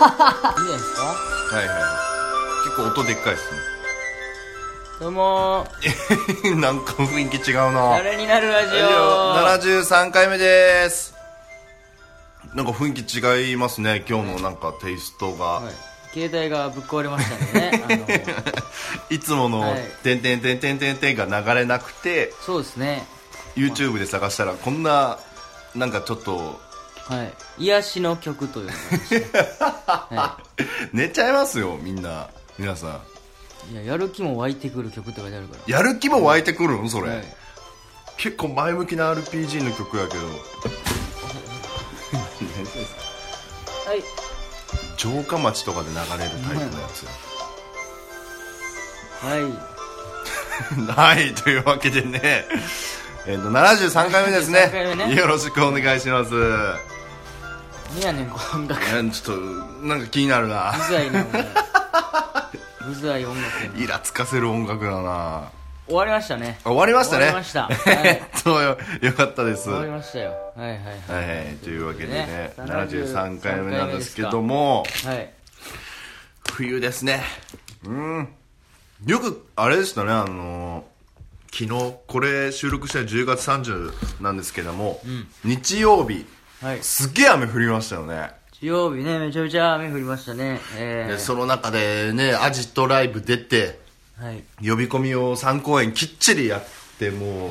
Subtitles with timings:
[0.00, 1.02] ないですか？
[1.56, 1.78] はいはい。
[2.64, 3.42] 結構音でっかいっす
[5.00, 5.66] どうも。
[6.44, 7.90] ね なんか雰囲気違うな。
[7.90, 11.14] 誰になるラジオ？73回目です。
[12.54, 14.04] なんか雰囲気違いますね。
[14.08, 15.74] 今日のなんかテイストが、はい。
[16.18, 17.84] 携帯がぶっ壊れましたんでね。
[17.84, 18.06] あの。
[19.10, 23.06] い、つものはい「てんてんてんてんてんてん」が流れなくてそうですね。
[23.54, 25.18] YouTube で探したらこんな
[25.74, 26.58] なんかちょっと
[27.08, 27.24] は
[27.58, 27.64] い。
[27.64, 29.38] 癒しの曲というのがありまして
[30.16, 30.38] は
[30.92, 32.28] 寝ちゃいますよみんな。
[32.58, 33.00] 皆さ
[33.68, 33.70] ん。
[33.70, 35.76] い、いややる気も湧いてくる曲って書いてあるから。
[35.78, 36.88] やる気も湧いてくるん？
[36.90, 37.24] それ、はい。
[38.16, 40.24] 結構前向きな RPG の曲やけど。
[40.24, 40.30] は
[43.94, 44.02] い。
[44.96, 47.06] 城下町とかで流れるタイプのやつ
[49.24, 49.42] はい。
[50.90, 52.46] はいというわけでね。
[53.26, 54.70] えっと73回目ですね。
[54.72, 55.14] 73回目ね。
[55.14, 56.95] よろしくお願いします
[57.94, 58.82] 何やねんこの音楽。
[58.84, 59.40] ちょっと
[59.86, 60.70] なんか気になるな。
[60.70, 61.42] うざいなお前
[62.90, 63.78] うざい音楽やな。
[63.84, 65.50] イラつかせる音楽だな。
[65.86, 66.58] 終わりましたね。
[66.64, 67.26] あ終わりましたね。
[67.26, 67.62] 終わりました。
[67.70, 68.08] はい。
[68.08, 69.64] えっとよよかったです。
[69.64, 70.52] 終わりはましたよ。
[70.56, 70.82] はいはいい。
[71.12, 75.30] はいというわけでねね73回目なんですけどもはい。
[76.52, 77.22] 冬ですね。
[77.84, 78.28] うん。
[79.04, 80.84] よくあれでしたねあの
[81.52, 85.00] 昨日これ収録したの10月30なんですけども、
[85.44, 86.26] 日曜日
[86.66, 86.82] はい。
[86.82, 88.32] すっげえ雨降りましたよね。
[88.50, 90.58] 日曜日ねめちゃめちゃ雨降りましたね。
[90.76, 94.42] えでその中でねアジトライブ出てー、はい。
[94.68, 96.64] 呼び込みを3公演きっちりやっ
[96.98, 97.50] ても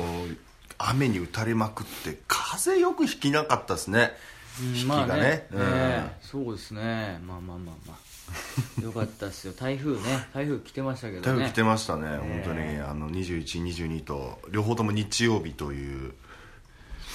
[0.76, 4.12] 雨に打たれまくって風よく引きなかったですね。
[4.60, 5.60] うん引きがね,、うん。
[5.62, 7.18] えそうですね。
[7.26, 8.06] まあまあまあまあ。
[8.82, 9.54] よかったっすよ。
[9.54, 10.28] 台風ね。
[10.34, 11.26] 台風来てましたけどね。
[11.26, 16.12] 台風来てましたね、え本当にあの2122と両方とも日曜日という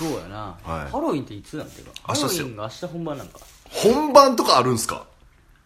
[0.01, 0.91] そうやな、はい。
[0.91, 1.91] ハロウィンっていつなんていうか。
[2.03, 3.39] ハロウィンが明日本番なんか。
[3.69, 5.05] 本番とかあるんすか？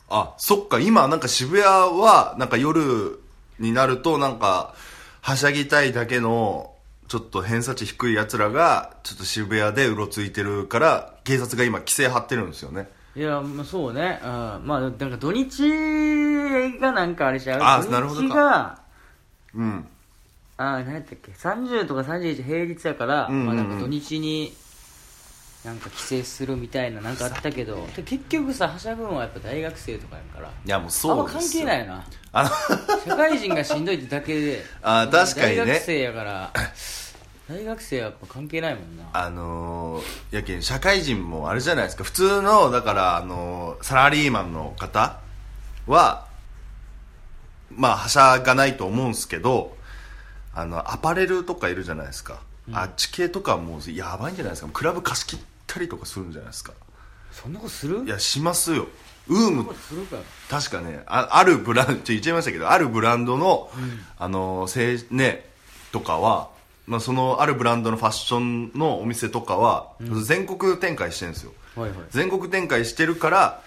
[0.10, 0.80] あそっか。
[0.80, 3.20] 今なんか渋谷はなんか夜
[3.58, 4.76] になるとなんか
[5.22, 6.74] はしゃぎたいだけの
[7.08, 12.90] ちょっと偏差値低いやつらがちょっと渋谷でうろついてるから警察が今規制張ってるんですよね。
[13.16, 17.60] いや、まあ、そうね、うん、まあなんか土日がなんかあれしちゃう。
[17.64, 18.28] あ土なるほどか。
[18.28, 18.80] 日が
[19.56, 19.88] うん
[20.58, 23.46] あ何やったっけ？30とか31平日やから、うんうんうん。
[23.48, 24.54] まあ、なんか土日に
[25.66, 32.06] なんか帰省するみたいななんかあったけどで結局さはしゃぐんはやっぱ大学生とかやからいやもうあんそうですま関係ないよな。
[32.34, 32.50] あの
[33.04, 35.58] 社会人がしんどいってだけで あ確かにね。
[35.58, 36.52] 大学生やから
[37.50, 39.04] 大学生はやっぱ関係ないもんな。
[39.14, 42.04] あのー、やけん社会人もあれじゃないですか。
[42.04, 45.20] 普通のだから、あのーサラリーマンの方
[45.86, 46.26] は
[47.70, 49.75] まあはしゃがないと思うんですけど
[50.56, 52.40] あのアパレルとかいるじゃないですか、
[52.72, 54.70] あっち系とかもうやばいんじゃないですか。
[54.74, 56.74] クラブ貸し切ったりとかするんじゃないですか。
[57.32, 58.06] そんなことする？
[58.06, 58.88] いやしますよ。
[59.28, 59.66] ウーム。
[60.50, 63.70] 確かねああるブランド言っちゃいましたけどあるブランドの、
[64.18, 65.50] あのせいね
[65.92, 66.50] とかは、
[66.88, 71.54] まあ、そのあるブランドのファッションのお店とかは、全国展開してるんですよ。
[71.76, 72.00] はいはい。
[72.12, 73.62] 全国展開してるから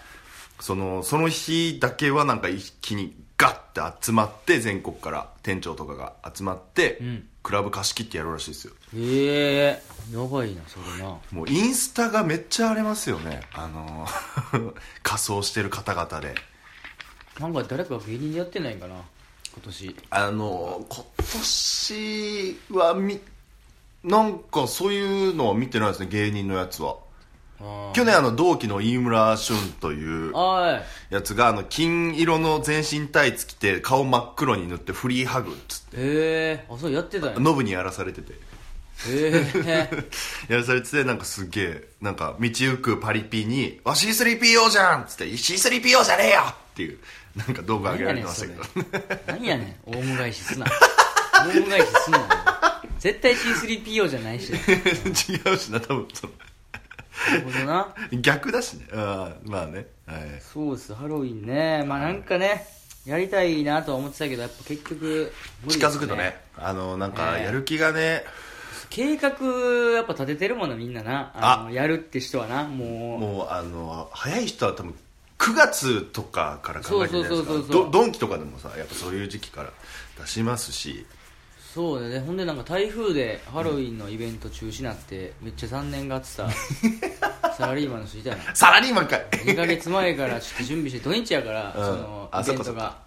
[0.61, 7.25] そのその日だけはなんか一気にガッて集まって全国から店長とかが集まって、ん。
[7.49, 8.75] クラブ貸し切ってやるらしいですよ。
[8.95, 9.81] え
[10.13, 10.15] え。
[10.15, 11.17] やばいなそれな。
[11.31, 13.41] もうインスタがめっちゃ荒れますよね。
[13.55, 14.07] あの
[15.03, 16.35] 仮装してる方々で。
[17.39, 19.05] なんか誰か芸人でやってないんかな今
[19.63, 19.97] 年。
[20.11, 23.21] あの今年はみ
[24.05, 26.93] なんかそういうのは見てないですね芸人のやつは。
[26.93, 27.08] あ
[27.93, 30.33] 去年あの同期の飯村俊という
[31.11, 35.87] やつがあの金色の全身タイツ着て顔真っ黒に塗ってフリーハグっつって。
[35.97, 37.41] ええあそうやってたんや。
[37.41, 38.35] ノブにやらされてて。
[39.09, 39.89] ええ
[40.53, 46.99] やらされててなんかすげえなんか道行くパリピに「わ C3PO じゃん!」っつって「C3PO じゃねえよ!」っていう
[47.37, 48.63] なんか動画上げられてましたけど。
[49.27, 50.67] 何やねんオウム返しすな。
[51.47, 52.83] オウム返しすな。
[52.99, 54.51] 絶対 C3PO じゃないし。
[54.53, 54.59] な
[55.53, 56.33] 違うしな多分その。
[56.33, 56.48] な
[57.35, 57.95] るほどな。
[58.21, 58.87] 逆だしね。
[58.93, 59.87] あーまあね。
[60.07, 60.41] はい。
[60.41, 61.85] そうですハロウィンね。
[61.87, 62.67] まあなんかね
[63.07, 65.31] やりたいなとは思ってたけどやっぱ結局無理
[65.67, 68.25] です近づくとねあのなんかやる気がね、
[68.91, 69.29] 計画
[69.95, 71.33] やっぱ立ててるもんなみんなな。
[71.35, 72.65] あのやるって人はな。
[72.65, 73.19] もう。
[73.19, 74.95] もうあの早い人は多分
[75.39, 77.53] 9月とかから考えてるじゃないですか。
[77.53, 77.85] そうそうそうそう。
[77.85, 79.71] どドンキとかでもさやっぱそういう時期から
[80.21, 81.07] 出しますし
[81.75, 82.21] そうだね。
[82.21, 86.49] ほんでなんか台風でハロウィンのイベント中止になってめっちゃ残念がってた。
[87.57, 89.27] サラリーマンの人いたよなサラリーマンかい。
[89.31, 91.85] 2ヶ月前からちょっと準備して土日やから、うん。
[91.85, 92.99] そのあイベントが。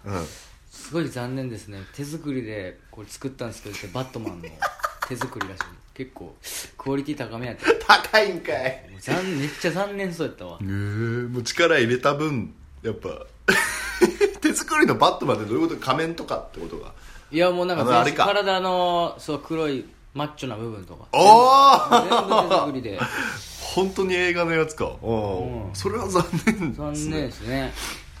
[0.70, 1.82] すごい残念ですね。
[1.94, 4.48] 手作りでこれ作ったんですけどバットマンの
[5.08, 5.62] 手作りらしい。
[5.94, 6.34] 結構
[6.78, 7.70] クオリティ高めやった。
[7.70, 8.90] うん高いんかい。
[9.00, 10.58] 残めっちゃ残念そうやったわ。
[10.60, 13.26] へえもう力入れた分やっぱ
[14.40, 15.80] 手作りのバットマンってどういうこと？
[15.80, 16.92] 仮面とかってことが
[17.32, 18.26] いやもうなんかあのあれか。
[18.26, 21.06] 体のそう黒いマッチョな部分とか。
[21.12, 23.00] おお全部手作りで。
[23.74, 24.84] 本当に映画のやつか。
[25.00, 25.68] おー。
[25.68, 25.74] うん。
[25.74, 26.74] それは残念。
[26.74, 27.72] 残念ですね。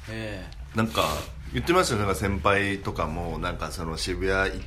[0.08, 1.04] えなんか
[1.52, 4.62] 言ってましたよなんか先輩とかもなんかその渋谷い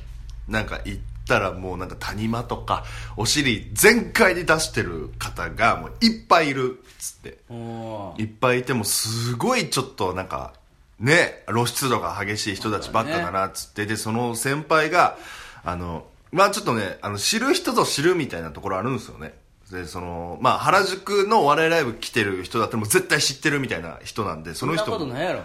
[0.48, 2.84] なんか行ったらもうなんか谷間とか
[3.16, 7.28] お尻全開に出してる方がもういっぱいいるっつって。
[7.30, 8.22] えおー。
[8.22, 10.52] いっぱいいてもすごいちょっとなんか
[10.98, 15.16] ね露出度が激しい人たちばっかだなっつって、でその先輩が
[15.64, 19.34] あのまあちょっとねあの知る人ぞ知るみたいなところあるんですよね。
[19.70, 25.42] でそのまあ原宿のお笑いライブ来てる人だってもう絶対知ってるみたいな人なんでそそんなの人ことないやろ。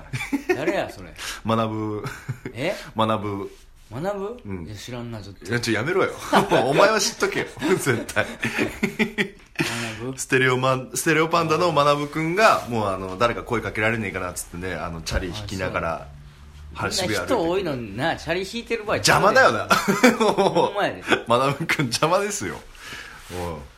[0.56, 1.14] 誰やそれ。
[1.46, 2.04] 学ぶ
[2.54, 2.76] え？
[2.96, 3.52] 学ぶ
[3.92, 4.66] 学ぶ、うん。
[4.66, 5.46] いや知らんなちょっと。
[5.46, 6.12] いやちょやめろよ。
[6.66, 7.46] お前は知っとけよ。
[7.78, 8.26] 絶対。
[10.16, 16.08] ステレオマンステレオパンダの学くんがもうあの誰か声かけられねえかなっつってねあのチャリ引きながら
[16.76, 19.68] こんな渋谷歩いて人多いのになチャリ引いてる場合邪魔だよな。
[19.68, 21.04] ほんまやで。
[21.28, 22.60] 学くん邪魔ですよ。
[23.32, 23.72] うん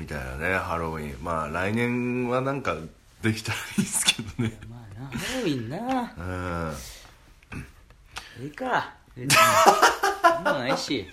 [0.00, 1.22] みたいなねハロウィン。
[1.22, 2.76] まあ来年はなんか
[3.22, 4.58] できたらいいですけどね。
[4.68, 6.14] まあなハロウィンな。
[6.16, 6.74] うん。
[8.42, 9.38] ええか別に
[10.34, 11.06] そんないし。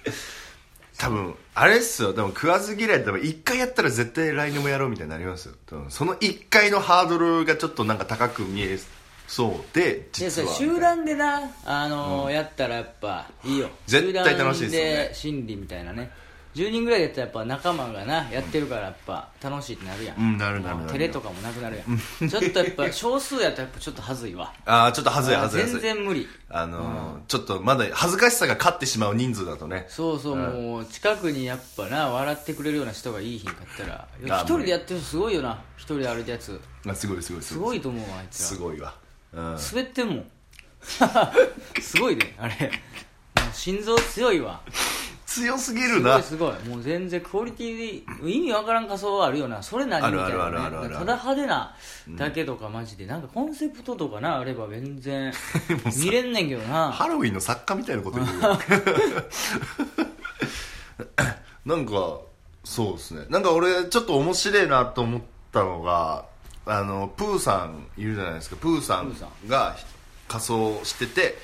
[0.97, 2.13] 多分あれっすよ。
[2.13, 5.55] でも食わず嫌いって多分1回やったら絶対来年もやろうみたいになりますよ。
[5.67, 8.79] 多分その1回のハードルがちょっとなんか高く見え
[9.27, 10.53] そうでで実は。
[10.53, 13.69] 集団でな、あのーやったらやっぱいいよ。
[13.85, 14.89] 絶対楽しいですよね。
[14.89, 16.11] 集団で心理みたいなね
[16.57, 20.89] 10人ぐらいでやったらやっぱ仲間がなやってるからやっぱ楽しいってなるやん、うんなるなるなる。
[20.89, 22.29] 照れとかもなくなるやん。
[22.29, 24.53] ちょっとやっぱ少数やったらやっぱちょっと恥ずいわ。
[24.65, 25.79] ああちょっと恥ずい恥ずい全い。
[25.81, 26.27] 然無理。
[26.49, 29.85] あのーちょっとまだ恥ずかしさが勝ってしまう人数だとね。
[29.89, 34.07] そうそう、もう近くにやっぱな笑ってくれるような人がいいひんかったら
[34.41, 35.59] 一人でやってる人すごいよな。
[35.77, 36.59] 一人で歩いたやつ。
[36.87, 37.81] あすごいすごいすごい。
[37.81, 38.93] と思うわあいつらすごいわ。
[39.33, 39.43] うん。
[39.57, 40.25] 滑ってんもん。
[41.81, 42.71] すごいねあれ。
[43.53, 44.61] 心臓強いわ
[45.37, 46.53] 強すぎるすごないすごい。
[46.67, 49.61] もう全然クオリティで意味わからん仮装あるよな。
[49.61, 51.75] それ何みたいな、ね、ただ派手な
[52.09, 53.05] だけとかマジで。
[53.05, 55.31] なんかコンセプトとかなあれば全然
[56.03, 56.91] 見れんねんけどな。
[56.91, 58.57] ハロウィンの作家みたいなこと言うよ。
[61.65, 62.19] なんか
[62.63, 63.25] そうですね。
[63.29, 66.25] なんか俺ちょっと面白いなと思ったのが
[66.65, 68.55] あのプーさんいるじゃないですか。
[68.55, 69.15] プーさん
[69.47, 69.75] が
[70.27, 71.37] 仮装してて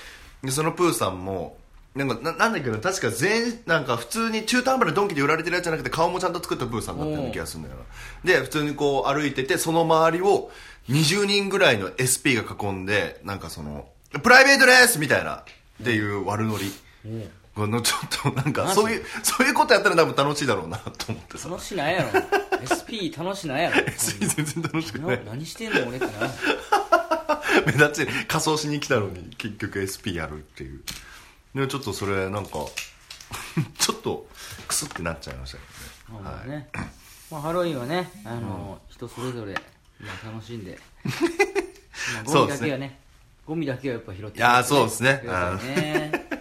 [0.43, 1.57] でそのプーさんも
[1.95, 7.83] なんかななんだっけど確か全なんか普通に中途半端なドンキで売られてるやつじゃなくて顔もちゃんと作ったプーさんだったような気がするんだよな。
[8.23, 10.51] で普通にこう歩いててその周りを
[10.89, 13.87] 20人ぐらいの SP が囲んでなんかその
[14.23, 15.43] プライベートですみたいなっ
[15.83, 16.71] ていう悪ノリ、
[17.55, 17.95] このちょ
[18.29, 21.49] っとなんかそういうそういうことやったら多分楽しいだろうなと思ってさ。
[21.49, 22.09] 楽しないやろ。
[22.65, 23.77] SP 楽しないやろ。
[23.85, 26.11] SP 全然楽しくなない何してんの俺ってな。
[27.65, 30.81] 目立ち仮装しに来たのに結局 SP やるっていう
[31.55, 32.51] でちょっとそれなんか
[33.77, 34.27] ちょっと
[34.67, 35.63] クスってなっちゃいましたけ
[36.11, 36.23] どね。
[36.23, 36.69] まあね、
[37.31, 39.53] まあ、ハロウィンはね、あの人それぞれ、
[39.99, 40.79] まあ、楽しんで、
[42.15, 42.99] まあ、ゴミだけはね
[43.45, 45.21] ゴミだけはやっぱ拾っていやーそうですね。
[45.63, 46.11] ね。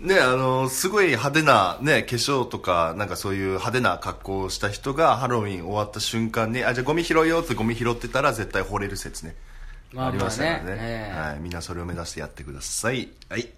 [0.00, 9.34] ねあのすごい派手な、ね、化粧とかなんかそういう派手な格好をした人がハロウィン終わった瞬間にあじゃあゴミ拾いよってゴミ拾ってたら絶対惚れる説ね。
[9.34, 9.55] ま
[9.96, 10.64] あありましたからね。
[10.64, 11.18] まあねええ。
[11.20, 13.08] はい、みんなそれを目指してやってください。
[13.28, 13.48] はい。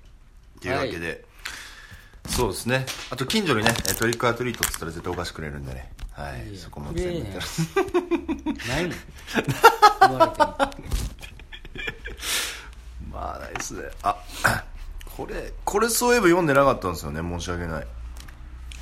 [0.60, 1.24] というわけで、
[2.28, 2.84] そうですね。
[3.10, 5.90] あと近所にねえトリックアトリートっつったら絶対お菓子くれるんでね。
[6.12, 6.50] はい。
[6.50, 7.30] いやそこも全部
[8.68, 8.94] ないもん
[10.00, 10.68] 言われても
[13.12, 13.84] まあないですね。
[14.02, 14.16] あ
[15.16, 17.20] これこれそういえば読んでなかったんですよね。
[17.20, 17.86] 申し訳ない。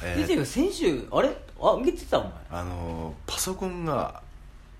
[0.02, 0.44] えー。
[0.44, 1.28] 先週あれ？
[1.60, 2.32] あ見てたお前。
[2.50, 4.22] あのーパソコンがあ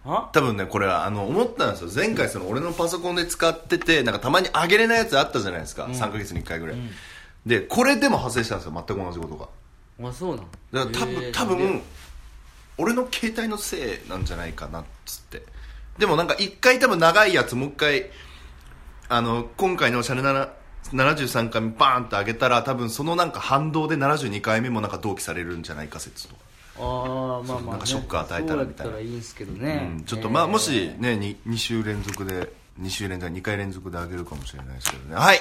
[0.07, 1.91] 多分ねこれはあの思ったんですよ。
[1.93, 6.77] 前回その俺のパソコンで使っててなんかたまに上げれないやつあったじゃないですか、3ヶ月に1回ぐらい、
[7.45, 8.73] でこれでも発生したんですよ。
[8.73, 10.09] 全く同じことが。
[10.09, 10.91] あそうなの？
[10.91, 11.83] だから多分、多分
[12.79, 15.43] 俺の携帯のせいなんじゃないかなっつって。
[15.99, 18.11] でもなんか一回多分長いやつもう一回
[19.09, 20.51] あの今回のシャレな
[20.93, 26.41] 73回目バーンって上げたら多分そのなんか反動で72回目もなんか同期されるんじゃないか説とか、
[26.78, 28.92] ああまあまあ、ね、なんかショック与えたらみたいな。
[28.97, 35.14] ね、うん、ちょっとまあもしね 2, 2週連続で2週連続2回連続で上げるかもしれないですけどね。
[35.14, 35.40] はい。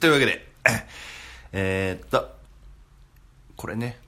[0.00, 0.46] というわけで
[1.52, 2.36] えーっと
[3.56, 3.98] これね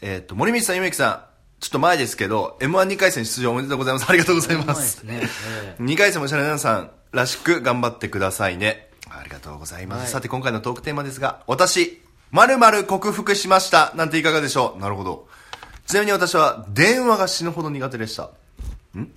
[0.00, 4.06] えーっと森光さんゆめきさんちょっと前ですけど m 1 2回戦出場おめでとうございます。
[4.08, 5.02] ありがとうございます。
[5.04, 8.88] ねええ2回戦もシャレナさんらしく頑張ってくださいね。
[9.08, 10.08] ありがとうございます、はい。
[10.08, 12.01] さて今回のトークテーマですが私
[12.32, 13.92] 〇〇克服しました。
[13.94, 14.80] なんていかがでしょう？
[14.80, 15.28] なるほど。
[15.86, 18.30] ちなみに私は電話が死ぬほど苦手でした。
[18.96, 19.08] ん？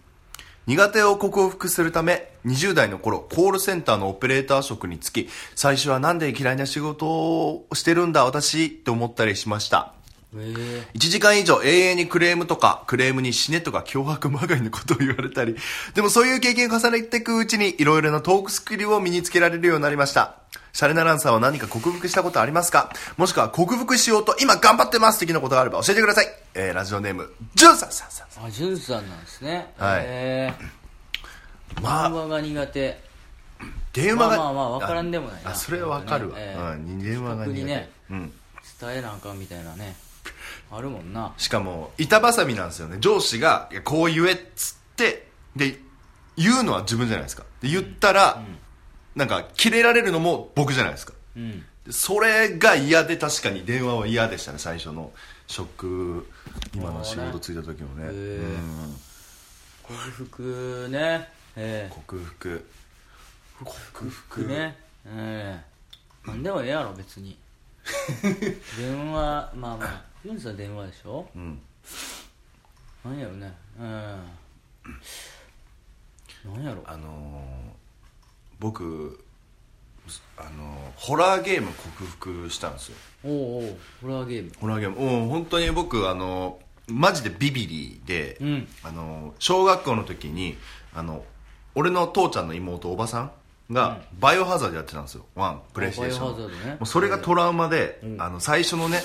[0.67, 9.93] 苦手を克服するため20代の頃コールセンターのオペレーター職に就き最初はなんで嫌いな仕事をしてるんだ私って思ったりしました。
[10.36, 10.88] へえ。
[10.93, 15.55] 1時間以上永遠にクレームとか、クレームに死ねとか脅迫まがいのことを言われたり、
[15.93, 20.36] でもそういう経験を重ねていくうちに、いろいろなトークスキルを身につけられるようになりました。
[20.75, 22.91] シャレナランさんは何か克服したことありますか？
[23.15, 25.20] もしくは克服しようと今頑張ってます！
[25.22, 26.27] 的なことがあれば教えてください。
[26.53, 27.91] えー、ラジオネーム、ジュンさん。
[27.94, 28.46] さんさん。
[28.46, 29.74] あジュンさんなんですね。
[29.77, 30.01] はい。
[30.01, 30.53] へえ
[31.82, 33.03] まあ電話が苦手。
[33.94, 34.27] 電話が。
[34.27, 35.51] まあまあまあ分からんでもないな。
[35.51, 36.36] あ、それはわかるわ。
[36.38, 37.63] ええうん、電話が苦手。
[37.63, 38.34] ねうん。
[38.82, 39.96] 伝えなあかんみたいなね。
[40.74, 41.32] あるもんな。
[41.38, 42.98] しかも板挟みなんですよね。
[43.00, 45.79] 上司がこう言えっつってで
[46.36, 47.46] 言うのは自分じゃないですか。
[47.62, 48.44] で言ったら、
[49.15, 51.13] なんかキレられるのも僕じゃないですか。
[51.36, 51.60] うん。
[51.86, 55.12] でそれが嫌で確かに電話は嫌でしたね最初の。
[55.48, 56.27] ショック
[56.75, 58.05] 今の仕事ついた時もね。
[58.05, 58.13] へえう
[58.48, 58.98] ん。
[59.84, 61.29] 克服ね。
[61.55, 61.93] ええ。
[61.93, 62.65] 克服。
[63.63, 64.43] 克服。
[64.48, 64.75] ね。
[65.05, 65.62] え
[66.25, 66.27] え。
[66.27, 67.38] なんでもええやろ別に。
[68.79, 71.29] 電話まあまあジュンさん電話でしょ？
[71.36, 71.62] うん。
[73.05, 73.53] なんやろね。
[73.79, 73.86] うん
[76.55, 76.81] なんやろ？
[76.88, 77.85] あのー
[78.60, 79.24] 僕
[80.38, 82.98] あのーホラーゲーム克服したんですよ。
[83.24, 84.52] おうおうホラーゲーム。
[84.60, 84.98] ホラーゲーム。
[84.98, 88.68] うん本当に僕あのマジでビビリで、うん。
[88.84, 90.58] あの小学校の時に
[90.94, 91.24] あの
[91.74, 93.32] 俺の父ちゃんの妹おばさん
[93.72, 95.26] が、バイオハザードやってたんですよ。
[95.34, 96.52] ワンプレイステーション。
[96.66, 96.72] ね。
[96.74, 98.22] もうそれがトラウマで、うん。
[98.22, 99.02] あの最初のね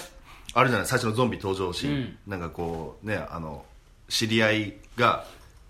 [0.52, 2.18] あるじゃない最初のゾンビ登場シーン、うん。
[2.26, 3.64] なんかこうねあの
[4.08, 5.24] 知り合いが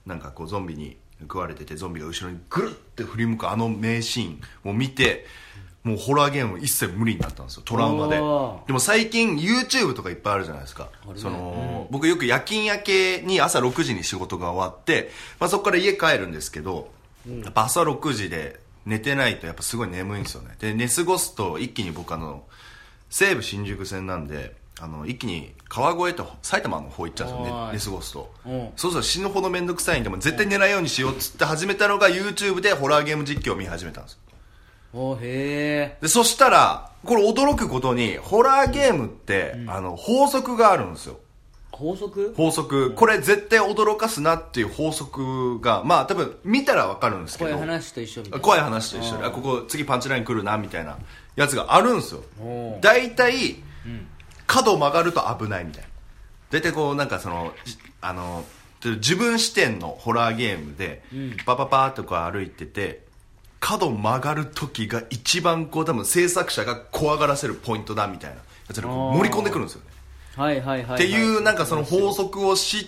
[0.04, 5.26] なんかこうゾンビに食われててゾンビが後ろにぐるって振り向くあの名シーンを見て
[5.82, 8.16] もうホラーゲーム一切無理になったんですよトラウマで。
[8.16, 11.12] でも最近 YouTube とかいっぱいあるじゃないですか、ね。
[11.16, 16.90] その僕よく夜勤明けに朝6時に仕事が終わって、まあ、そこから家帰るんですけど、
[17.26, 20.54] やっぱ朝6時で寝てないとやっぱすごい眠いんですよね。
[20.58, 22.44] で寝過ごすと一気に僕あの
[23.08, 27.72] 西武新宿線なんであの一気に川越と埼玉の方行っちゃうんですよ、はい。
[27.72, 28.32] ね、寝過ごすと。
[28.46, 28.70] うん。
[28.76, 34.18] そうすると死ぬほど面倒くさいんでもう絶対寝ないようにしようっつって始めたのが YouTube でホラーゲーム実況を見始めたんですよ。
[34.92, 41.18] おへえでそしたらこれ驚くことにホラーゲームって、あの法則があるんですよ。
[41.70, 42.34] 法則？
[42.36, 42.92] 法則。
[42.92, 47.50] これ絶対驚かすなっていう法則がまあ多分見たら分かるんですけど。
[47.50, 48.44] 怖い話と一緒みたいな。
[48.44, 49.18] 怖い話と一緒。
[49.18, 50.98] であここ次パンチライン来るなみたいな
[51.36, 52.22] やつがあるんですよ。
[52.80, 53.69] 大体うん
[54.50, 55.88] 角曲がると危ないみたいな。
[56.50, 58.44] 大体こうなんかそのじあの
[58.84, 61.36] 自分視点のホラーゲームで、うん。
[61.46, 63.04] パパパーっとこう歩いてて
[63.60, 68.36] 角曲がる時が一番こう多分制作者が怖がらせるポイントだみたいな。
[68.36, 68.42] や
[68.74, 69.86] つでこうあー盛り込んでくるんですよね。
[70.36, 70.94] はいはいはいはい。
[70.94, 72.86] っていうなんかその法則を知っ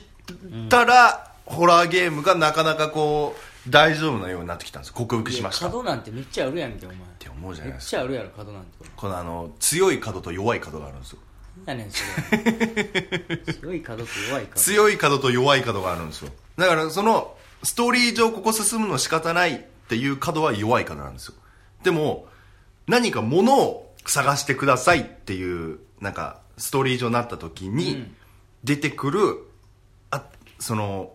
[0.68, 5.66] たら、ホラーゲームがなかなかこう大丈夫なようになってきたんです克服しました。
[5.66, 6.98] っ角なんてめっちゃあるやんけお前。
[7.18, 7.90] て思うじゃめっないですか。
[7.90, 8.68] ちゃあるやろ角なんて。
[8.96, 11.18] このあの強い角と弱い角があるんですよ。
[11.18, 11.31] 何
[11.66, 12.02] やねんそ
[12.32, 13.38] れ。
[13.54, 14.60] 強い角と弱い角。
[14.60, 16.30] 強い角と弱い角があるんですよ。
[16.56, 21.34] だからそのストーリー上ここ進むの仕方ないっていう角は弱い角なんですよ。
[21.82, 22.28] でも
[22.86, 28.16] 何か物を探してくださいっていうなんかストーリー上になった時にうん。
[28.64, 29.38] 出てくる、
[30.10, 30.24] あ
[30.58, 31.14] その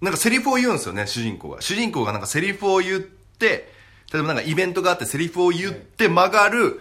[0.00, 1.60] なんかセリフを言うんですよね主人公が。
[1.60, 3.72] 主人公がなんかセリフを言って
[4.12, 6.80] 例えばなんかイベントがあってセリフを言って曲がる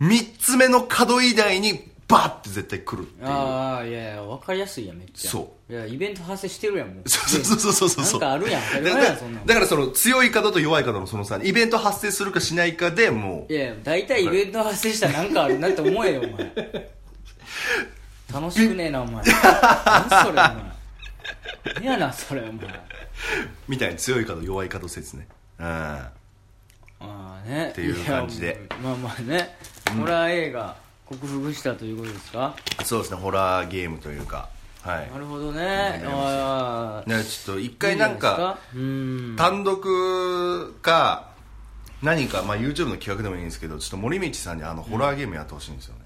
[0.00, 3.26] 3つ目の角以内にバッて絶対来るっていう。
[3.26, 5.30] ああいやいや分かりやすいやんめっちゃ。
[5.30, 5.72] そう。
[5.72, 7.08] いやイベント発生してるやんもう。
[7.08, 8.20] そうそうそうそうそうそう。
[8.20, 9.46] なんかあるやんだ前やんそんなん。
[9.46, 16.52] だからその強い角と弱い角のそのさイベント発生するかしないかでもいやいや大体イベント発生したらなんかあるなって思えよお前。
[18.30, 19.24] 楽しくねえなお前。
[19.24, 20.54] 何それお前。
[21.76, 22.52] 何やなそれお前。
[22.52, 22.70] う
[23.68, 25.26] みたいに強い角弱い角説ね。
[25.58, 25.66] うん。
[25.66, 26.12] あ
[27.00, 27.70] あね。
[27.70, 28.60] っていう感じで。
[28.82, 29.56] まあまあね、
[29.98, 32.56] ホラー映画克服したということですか？
[32.84, 34.48] そうですねホラーゲームというか。
[34.82, 35.10] はい。
[35.12, 36.02] なるほどね。
[36.06, 41.30] ああねちょっと一回なんか単独か
[42.02, 46.00] 何か、まあ、YouTube の企画でもいいんですけどちょっと森道さんにあのホラーゲームやってほしいんですよね、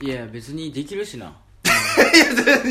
[0.00, 1.36] いや別にできるしな。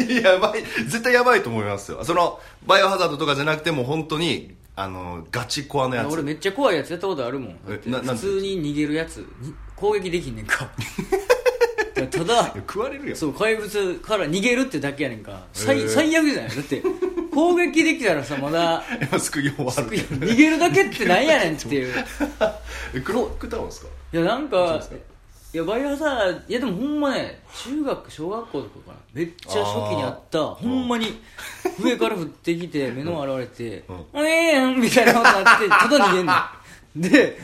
[0.03, 0.63] いややばい。
[0.63, 2.03] 絶対やばいと思いますよ。
[2.03, 6.11] そのバイオハザードとかじゃなくても本当にあのガチコアのやつ。
[6.11, 7.57] 俺めっちゃ怖いやつやったことあるもん。
[7.65, 7.79] 普
[8.17, 9.17] 通に逃げるやつ。
[9.39, 10.65] に攻撃できんねんか。
[10.65, 10.67] い
[12.01, 13.15] やただ食われるよ。
[13.15, 15.45] そう怪物から逃げるってだけやねんか。
[15.53, 15.87] 最,、えー。
[15.89, 16.55] 最悪じゃない？
[16.55, 16.83] だって
[17.33, 18.83] 攻撃できたらさまだ
[19.19, 21.93] 救いようある逃げるだけってなんやねんっていう。
[22.95, 23.87] えクロックタウンですか？
[24.13, 24.81] いやなんか
[25.53, 28.97] いやバイオハザードいやでもほんまね中学小学校とかかな。
[29.13, 31.19] めっちゃ初期にあったほんまに
[31.83, 36.33] 上から降ってきて目の前現れてうん「うえーん」みたいなことになってただ逃げんの
[36.95, 37.37] で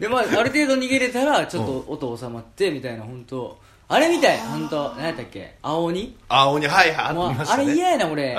[0.00, 3.56] で、まあ、ある程度逃げれたらちょっと音収まってみたいな本当
[3.94, 4.38] あれみたい。
[4.38, 4.88] 本当。
[4.96, 5.54] 何やったっけ？
[5.62, 6.16] 青鬼？
[6.28, 6.66] 青鬼。
[6.66, 7.14] はいはい。
[7.14, 7.64] もうありましたね。
[7.64, 8.36] あれ嫌やな俺。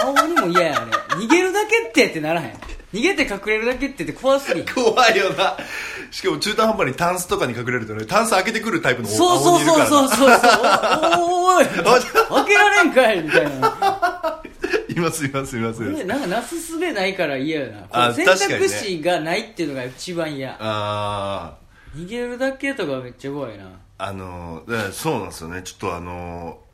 [0.00, 0.90] 青鬼も嫌やあれ
[1.24, 2.52] 逃げるだけってってならへん。
[2.94, 4.64] 逃げて隠れるだけってって怖すぎん。
[4.72, 5.56] 怖いよな。
[6.10, 10.08] しかも中途半端にタンスとかに隠れるとねタンス開けてくるタイプのそうそうそうそうう。
[10.08, 10.30] そうそう
[11.18, 11.66] おおーおい
[12.30, 14.40] 開けられんかいみたいな。
[14.88, 15.82] いますいますいます。
[15.82, 17.80] います俺なんかなすすべないから嫌やな。
[17.82, 18.58] こあう選確かにね。
[18.60, 20.56] 択肢がないっていうのが一番嫌。
[20.58, 21.52] あ
[21.94, 23.64] 逃げるだけとかめっちゃ怖いな
[23.98, 24.62] ああの
[24.92, 25.62] そうなんですよね。
[25.62, 26.66] ちょっとあのー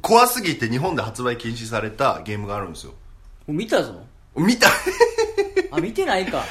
[0.00, 2.92] 怖すぎて日本で発売禁止されたゲームがあるんですよ。
[3.46, 4.00] もう見たぞ。
[4.36, 4.68] 見た。
[5.72, 6.44] あ見てないか。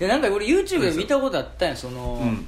[0.00, 1.76] いやなんか俺 YouTube で見たことあったんや。
[1.76, 2.46] その、うん。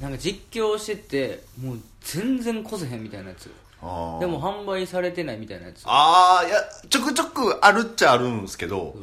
[0.00, 3.44] なんか実況しててもう全然こせへんみたいなやつ。
[3.44, 5.82] でも販売されてないみたいなやつ。
[5.86, 6.56] ああいや
[6.88, 8.94] ちょくちょくあるっちゃあるんですけど、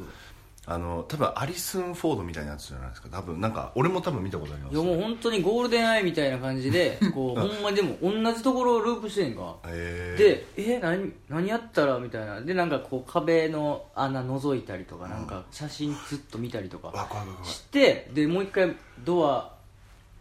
[0.70, 3.08] あの多分アリスン・フォードみたいなやつじゃないですか。
[3.10, 4.76] 多分なんか俺も多分見たことあります。
[4.76, 9.56] いやもう本当にゴールデンアイみたいな感じで こうほんまにでも同じところをループしてんか。
[9.66, 12.42] でえ何何やったらみたいな。
[12.42, 17.08] でなんかこう壁の穴覗いたりとかなんか写真ずっと見たりとか
[17.44, 19.56] してでもう一回ドア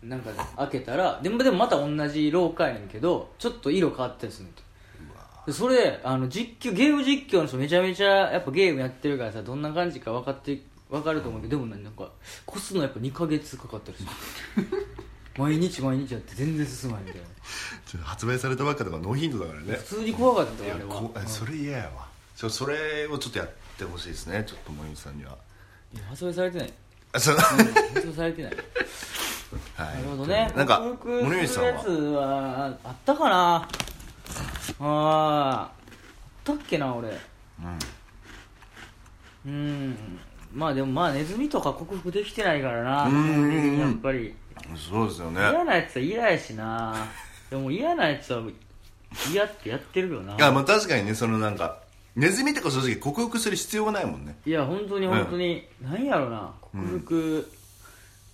[0.03, 4.62] なんか開けたらでもでもまた同じ廊下やねんけどちょっと色変わったりするので
[5.53, 10.61] それあの実況ゲーム実況の人めちゃめちゃやっぱゲームやってるからさどんな感じか分かって
[10.91, 12.11] 分かると思うけどでもねなんか
[12.49, 14.09] 越すのやっぱ2ヶ月かかったりする。
[15.38, 17.26] 毎日毎日やって全然進まないみたいな
[17.87, 19.75] ちょっと発売されたばっかだからノーヒントだからね。
[19.75, 21.26] 普通に怖かったよあれは。
[21.26, 22.07] それ嫌やわ。
[22.35, 25.37] ちょそれをちょっとやってほしいですねちょっと森口さんには。
[25.95, 26.73] いや発売されてない。
[27.12, 28.53] あそう、発売されてな い。
[29.75, 29.95] はい。
[29.97, 30.53] なるほどね。
[30.57, 31.65] なんか森口さん
[32.15, 32.79] は？
[32.85, 33.69] あったかな
[34.81, 34.87] あー。
[34.89, 37.17] あったっけな俺。
[39.47, 39.97] うん。
[40.53, 43.15] まあでもまあネズミとか克服できてないからなうん。
[43.15, 44.29] うんうんやっぱり。
[44.29, 44.37] うん
[44.76, 45.41] そうですよね。
[45.41, 46.95] 嫌なやつは嫌やしな。
[47.50, 48.43] でも嫌なやつは
[49.31, 50.35] 嫌ってやってるよな。
[50.35, 51.79] いやまあ確かにねそのなんか
[52.17, 54.37] ネズミとか正直克服する必要がないもんね。
[54.47, 56.55] いや本当に本当に、何やろな。
[56.73, 57.50] 克服、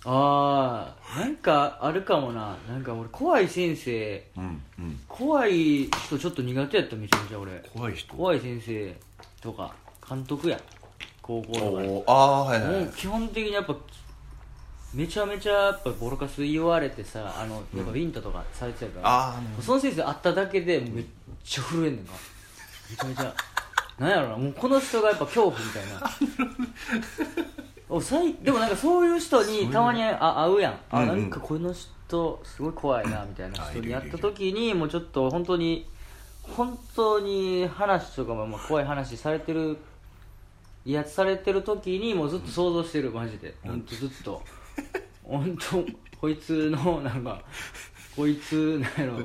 [0.05, 2.57] ああなんかあるかもな。
[2.67, 4.23] なんか俺怖い先生。
[4.37, 4.99] うんうん。
[5.07, 7.51] 怖い人ちょっと苦手やっためちゃめちゃ俺。
[7.73, 8.13] 怖い人？
[8.15, 8.95] 怖い先生
[9.41, 9.73] とか
[10.07, 10.59] 監督や。
[11.21, 11.87] 高校とかで。
[11.87, 13.75] おーああーはいはい基本的にやっぱ
[14.93, 21.05] めちゃめちゃやっぱボロカス言われてさあのやっぱビンタとかされてたから、ああねその先生会っただけでもうめっ
[21.43, 22.13] ちゃ震えんねんか
[22.89, 23.33] めちゃめちゃ。
[23.97, 26.01] なんやろなもうこの人がやっぱ恐怖みたいな
[27.93, 30.79] おさいでもなんかそういう人にたまにあ会うやん。
[30.89, 31.21] あうんうん。
[31.21, 35.87] なんかこの人すごい怖いなみたいな人に会った時にもうちょっと本当に
[36.41, 39.77] 本当に話とかもまあ怖い話されてる
[40.85, 43.53] 威圧されてる時にもうずっと想像してるマジで。
[43.63, 44.41] 本当ずっと。
[45.23, 45.85] 本当
[46.19, 47.43] こいつのなんか
[48.15, 49.23] こいつなんやろ。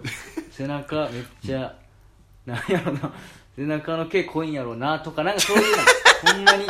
[0.51, 1.75] 背中めっちゃ
[2.45, 3.13] なんやろな。
[3.57, 5.83] 背中の毛濃いんやろなとかなんかそういうの。
[6.33, 6.67] ほんまに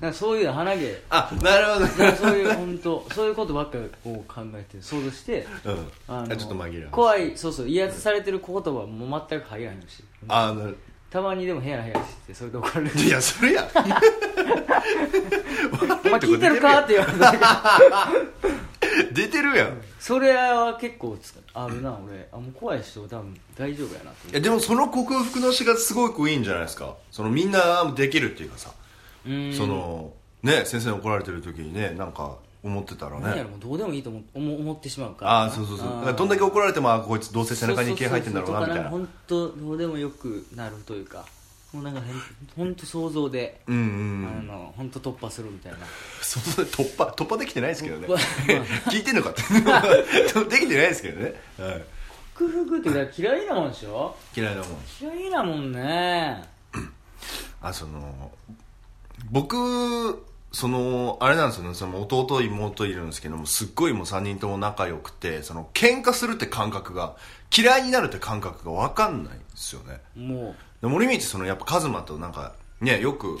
[0.00, 1.02] なんかそういうの鼻毛。
[1.08, 1.80] あなるほど。
[1.80, 5.90] なんかそういう本当そういうことばっかりこう考えて想像してうん。
[6.08, 6.82] ああちょっと紛らわしい。
[6.90, 10.04] 怖いそうそう威圧されてる言葉も全く入らへんし。
[10.28, 10.76] あーなる。
[11.08, 13.00] たまにでもヘラヘラしてそれで怒られる。
[13.00, 13.66] いやそれや。
[13.72, 13.76] お
[16.08, 17.44] 前聞いてるかって言われたけど。
[19.12, 19.68] 出てるやん。
[19.68, 22.28] いそれは結構つあるな俺。
[22.32, 26.96] あもう怖い人多分大丈夫やなと思やでもその克服の仕方すごくいいんじゃないですか？
[27.10, 28.70] そのみんなできるっていうかさ
[29.56, 30.12] その
[30.42, 33.44] ね先生に怒られてる時にねなんか思ってたらね。
[33.60, 35.30] どうでもいいと思思思ってしまうから。
[35.30, 36.14] ああそうそうそう。
[36.16, 38.90] どんだけ怒られてもあこいつどうせ背中に毛入ってんだろうなみたいな。
[38.90, 41.24] 本当どうでもよくなるというか
[41.72, 42.00] もうなんか
[42.56, 43.78] 本当想像で、うんう
[44.26, 45.78] んあの本当突破するみたいな。
[46.22, 48.08] そこで突破突破できてないですけどね。
[48.90, 49.42] 聞いてんのかって。
[50.50, 51.84] できてないですけどね、はい、
[52.36, 54.16] 克服って嫌いなもんでしょ？
[54.36, 54.78] 嫌いなもん。
[55.00, 56.42] 嫌いなもんね。
[57.62, 58.30] あその
[59.30, 61.74] 僕そのあれなんですよね。
[61.74, 67.16] その弟妹いるんですけどもすっごいもう3人とも仲良くてその喧嘩するって感覚が
[67.56, 70.00] 嫌いになるって感覚が分かんないんですよね。
[70.16, 73.38] もで森道そのやっぱカズマとなんかねよく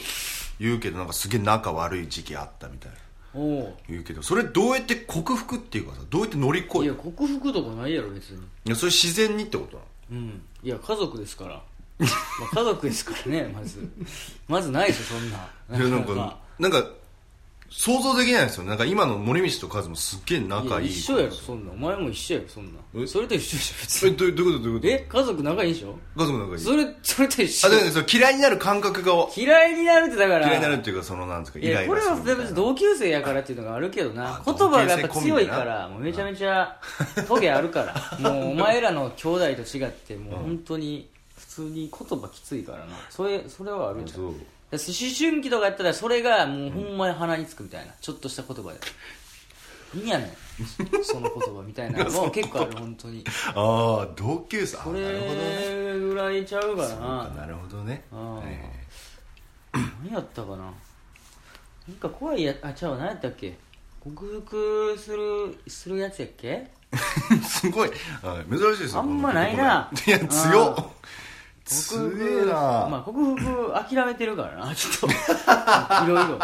[0.58, 2.98] 言うけどなんかすげえ仲悪い時期あったみたいな。
[3.88, 8.38] 言うけどそれどうやって克服っていうかさどうやって乗り越えるいや克服とかないやろ別に。
[8.38, 9.88] いやそれ自然にってことなの？
[10.10, 10.42] うん。
[10.62, 11.62] いや家族ですから
[11.98, 12.06] ま
[12.52, 13.88] あ家族ですからね まず。
[14.48, 15.36] まずないでしょそんな。
[15.78, 16.84] いやなんかなんか
[17.68, 18.64] 想像できないですよ。
[18.64, 21.72] なんか今の森道とカズもすっげえ仲いいいや一緒やろそんな。
[21.72, 22.70] お前も一緒やろそんな。
[22.94, 23.06] え？
[23.08, 24.14] それと一緒でしょ別に。
[24.14, 24.88] えどうどういうことどういうこと？
[24.88, 25.06] え？
[25.08, 25.98] 家族仲いいでしょ？
[26.16, 26.58] 家族仲いい。
[26.60, 27.66] それそれと一緒。
[27.66, 29.12] あだからその嫌いになる感覚が。
[29.36, 30.46] 嫌いになるってだから。
[30.46, 32.38] 嫌いになるっていうかそのなんですかイライいやこれラするみたいな。
[32.38, 34.34] は別に同級生やからっていうのがあるけどな。
[34.36, 36.80] あ言葉がやっぱ強いからもうめちゃめちゃ
[37.26, 38.18] トゲあるから。
[38.30, 41.15] もうお前らの兄弟と違ってもう本当に普
[41.56, 42.92] 通に言葉きついからな。
[43.08, 44.20] それそれはあるんじゃん。
[44.22, 44.34] 思
[44.70, 47.92] 春期とかやったらそれがもうほんまに鼻につくみたいな。
[48.00, 48.78] ちょっとした言葉で。
[49.94, 50.28] 何やねん。
[51.02, 53.24] その言葉みたいなのも結構ある本当に。
[53.54, 54.76] ああ同級生。
[54.76, 55.84] あこなるほどね。
[55.94, 58.04] れぐらいちゃうかそうなかなるほどね。
[58.12, 58.34] あー。
[58.36, 58.56] はいはい
[60.02, 60.56] 何やったかな。
[60.56, 60.70] な
[61.94, 63.56] んか怖いやあちゃう何やったっけ。
[64.00, 66.70] 克服するするやつやっけ。
[67.46, 67.90] すごい、
[68.22, 69.90] はい、珍しいですよあんまないな。
[69.90, 70.26] この言葉。
[70.26, 70.86] いや強っ
[71.66, 72.10] あ強
[72.42, 72.52] えな、
[72.88, 75.06] まあ克服諦めてるからなちょっと。
[76.04, 76.38] いろいろ。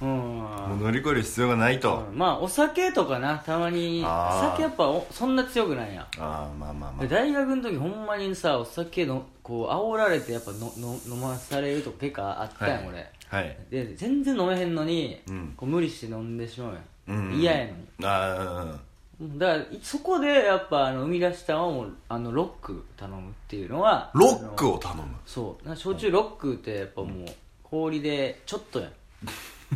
[0.00, 0.08] うん。
[0.08, 2.18] もう乗り越える必要がないと、うん。
[2.18, 4.02] まあお酒とかなたまに。
[4.04, 4.50] あー。
[4.50, 6.04] 酒やっぱおそんな強くないやん。
[6.04, 13.58] ああまあまあまで大学の時ほんまにさお酒のこう煽られてやっぱのの飲まされるとか結構あったやん、はい俺あはい。
[13.70, 15.54] で全然飲めへんのに、うん。
[15.56, 16.74] こう無理して飲んでしまう
[17.08, 17.76] やん、うん嫌やのに。
[18.04, 18.76] あ
[19.20, 25.02] だからいそこでやっぱあの生み出したのはもうあのロック頼むっていうのはあロックを頼む。
[25.24, 25.66] そう。
[25.66, 27.28] なんか焼酎ロックってやっぱもう
[27.62, 28.92] 氷でちょっとやん。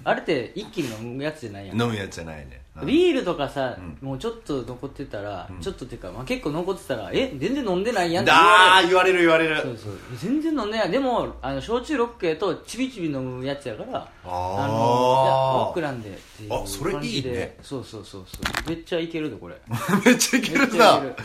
[0.04, 1.80] あれって一気に飲むやつじゃないやん。
[1.80, 2.44] 飲むやつじゃないね。
[2.52, 4.08] うんビールとかさ、うん。
[4.08, 8.72] もうちょっと残ってたら、ちょっとっていうか、まあ、結構残ってたらえ全然飲んでないやんって言われる。
[8.72, 9.56] ああ言われる言われる。
[9.56, 9.98] そうそう。
[10.16, 10.90] 全然飲んでない。
[10.90, 14.66] でもあの焼酎ロックやとちびちび飲むやつやからあー。
[14.68, 17.56] のロックなんでっていうあそれいいね。
[17.62, 18.68] そうそうそうそう。
[18.68, 19.56] めっちゃいけるでこれ。
[20.04, 21.16] めっちゃいけるめっちゃないける。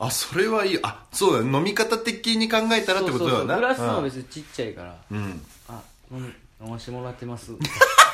[0.00, 0.06] うん。
[0.06, 0.78] あそれはいい。
[0.82, 5.80] あそうだよ飲み方的に考えたらってことだよなグラスも別にちっちゃいから、うん、うんあ
[6.12, 6.32] 飲み
[6.66, 7.52] 飲ましてもらってます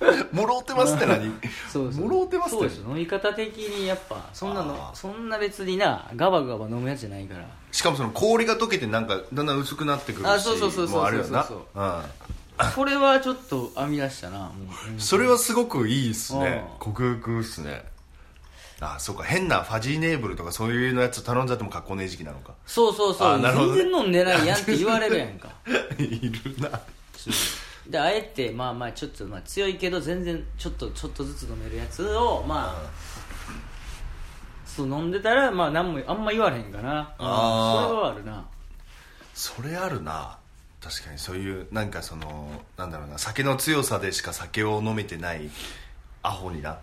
[0.32, 1.32] もろうてますって何？
[1.70, 2.04] そうそう。
[2.04, 2.56] もろうてますって。
[2.56, 2.78] そうです。
[2.78, 4.96] よ飲み方的にやっぱそんなのあー。
[4.96, 7.44] そんな別になガバガバ飲むやつじゃないから。
[7.72, 11.44] しかもその氷が溶けてなんかだんだん薄くなってくるしあそうそうそうそうもあるよな。
[11.44, 12.02] そううん。
[12.74, 14.50] これはちょっと編み出したなもう。
[15.00, 16.64] それはすごくいいっすね。
[16.72, 16.78] うん。
[16.78, 17.84] 克服っすね。
[18.80, 19.24] あそうか。
[19.24, 22.52] 変なファジーネーブルとかそういうのやつ頼んじゃっても格好ねえ時期なのか。
[22.64, 23.82] そうそうそう、あなるほどね。
[23.82, 25.48] 全然飲んでないやんって言われるやんか。
[25.98, 26.80] いるな
[27.88, 32.90] であえてまあまあちょっとまあ強いけど全然ちょっとちょっとずつ飲めるやつをまあ
[34.66, 37.88] そう飲んでたらまあ何もあんま言われへんかなあー。
[37.88, 38.46] それはあるな。
[39.34, 40.38] それあるな。
[40.82, 45.48] 確かにそういうなんかそのなんだろうな酒の強さでしか酒を飲めてない
[46.22, 46.78] アホにな。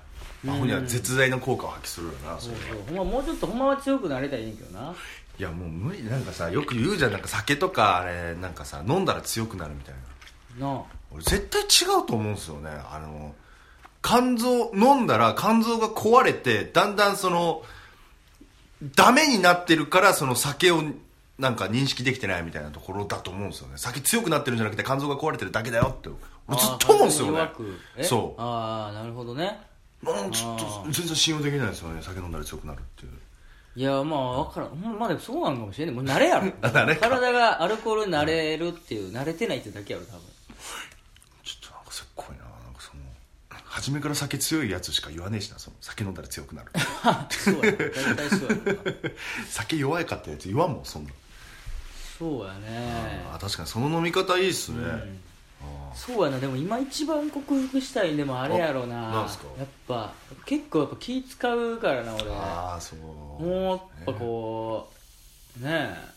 [0.47, 2.75] アホには絶大な効果を発揮するよなそれそう。
[2.77, 4.95] そうほんまもうちょっとほんまは強くなりたらいいんやけどな。
[5.37, 6.03] いやもう無理。
[6.03, 7.11] なんかさよく言うじゃん。
[7.11, 9.95] なんか酒とかあれなんかさ飲んだら強くなるみたい
[10.59, 10.67] な。
[10.67, 10.83] なあ
[11.15, 12.69] 俺絶対違うと思うんですよね。
[12.69, 13.33] あの
[14.01, 17.63] 肝臓飲んだら肝臓が壊れてだんだんその
[18.95, 20.83] ダメになってるからその酒を
[21.39, 23.73] なんか認識できてないみたいなところだと思うんですよね。
[23.77, 26.09] 酒強くなってるんじゃなくて肝臓が壊れてるだけだよって
[26.47, 27.49] 俺ずっと思うんですよね。
[28.03, 28.41] そう。
[28.41, 29.59] ああなるほどね。
[30.03, 30.91] うんちょっあとー。
[30.91, 32.01] 全然信用できないですよね。
[32.01, 33.11] 酒飲んだら強くなるっていう。
[33.77, 34.99] いやまあ分からん。
[34.99, 35.95] までもそうなんかもしれんね。
[35.95, 36.51] もう慣れやろ。
[36.61, 40.21] 体がアルコールに慣れるっていう慣れてないってだけやろ多分
[41.43, 43.03] ちょっとなんかせっこいななんかその
[43.75, 46.71] 初めから酒強いやつしか言わねえしなその酒飲んだら強くなる。
[47.29, 49.11] そうや大体そうや
[49.49, 51.11] 酒弱いかったやつ言わんもんそんな
[52.17, 53.25] そうやね。
[53.33, 55.19] あ確かにその飲み方いいっすね、うん。
[55.91, 56.39] あそうやな。
[56.39, 59.09] でも今一番克服したいんでもあれやろな。
[59.09, 59.45] あなんすか？
[59.59, 60.13] やっぱ
[60.45, 62.23] 結構やっぱ気使うからな俺。
[62.31, 62.99] あーそう。
[62.99, 64.89] もうやっぱこ
[65.59, 66.14] うねえ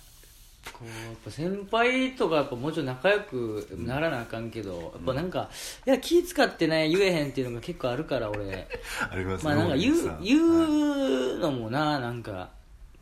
[0.72, 5.48] こうやっぱ先輩とかやっぱもちろん仲良くならなあかんけど、やっぱなんか
[5.86, 8.66] いや気使ってね言えへんっていうのが結構あるから俺。
[9.10, 12.50] ありますまあなんか言大う言はい、うのもななんか、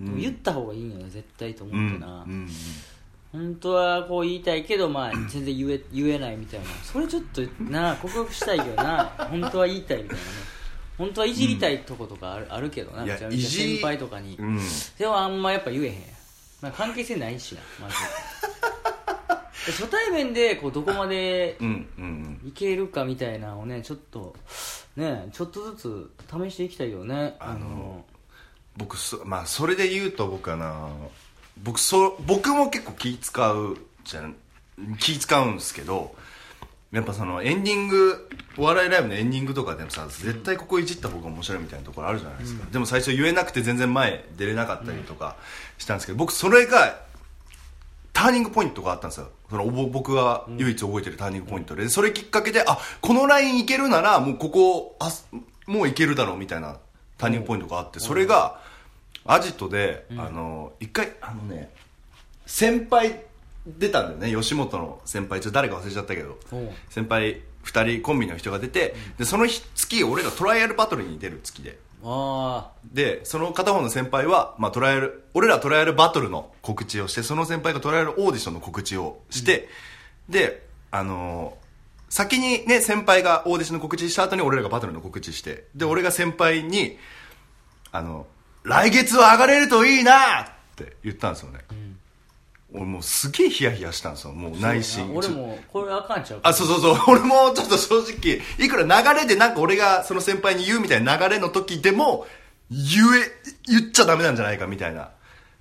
[0.01, 0.21] うん。
[0.21, 2.49] 言った方がいいんよね絶対と思うんってな、うん
[3.33, 6.67] 本当はこう言いたいけど、まあ、全然言え言えないみたいな。
[6.83, 9.05] それちょっとな克服したいけどな。
[9.31, 10.31] 本当は言いたいみたいなね。
[10.97, 13.03] 本当はいじりたいとことかある,、あるけどな。
[13.05, 14.59] いめちゃめちゃ先輩とかに、うん。
[14.99, 15.95] でもあんまやっぱ言えへん、
[16.61, 17.95] まあ、関係性ないしなまず。
[19.67, 21.59] で初対面でこうどこまで
[22.47, 24.35] いけるかみたいなのをねちょっと
[24.95, 27.37] ねちょっとずつ試していきたいよね。
[27.41, 28.05] あの
[28.77, 30.89] 僕そまあそれで言うと僕はな
[31.63, 34.37] 僕そ僕も結構気使うじゃん
[35.01, 36.15] 気使うんですけど
[36.93, 45.37] やっぱそのエンディングお笑いライブのエンディングとかでもさ絶対ここいじった方が面白いみたいなところあるじゃないですか、でも最初言えなくて全然前出れなかったりとか
[45.79, 47.01] したんですけど、僕それが
[48.15, 49.29] 試ターニングポイントがあったんですよ。
[49.51, 55.11] そのおぼ僕が唯一覚えてるターニングポイントで、それきっかけであこのラインいけるならもうここあ
[55.67, 56.79] もういけるだろうみたいな
[57.19, 58.61] ターニングポイントがあってそれが
[59.27, 61.69] アジトで、あの一回あのね
[62.47, 63.21] 先輩
[63.67, 64.41] 出たんだよね。
[64.41, 65.41] 吉本の先輩。
[65.41, 66.39] ちょっと誰か忘れちゃったけど。
[66.89, 71.79] 先輩2人コンビの人が出て、でその日月俺らトライアルバトルに出る月で。
[72.05, 79.69] あでその片方の先輩は、まあ、トライアル俺らトライアルバトルの告知をしてその先輩がトライアルオーディションの告知をして、
[80.29, 81.67] であのー
[82.09, 86.97] 先にね先輩がオーディションの告知した後に俺らがバトルの告知してで俺が先輩に
[87.91, 88.27] あの
[88.63, 91.61] 来月は上がれるといいなって言ったんですよね、
[92.77, 96.99] 俺もうすげえヒヤヒヤしたんですよもうあ内心俺もこれあかんちゃうあ、そうそうそう。
[97.09, 102.27] 俺もちょっと正直、いくら流れでなんか俺がその先輩に言うみたいな流れの時でも、
[102.71, 105.11] 言え、言っちゃダメなんじゃないかみたいな。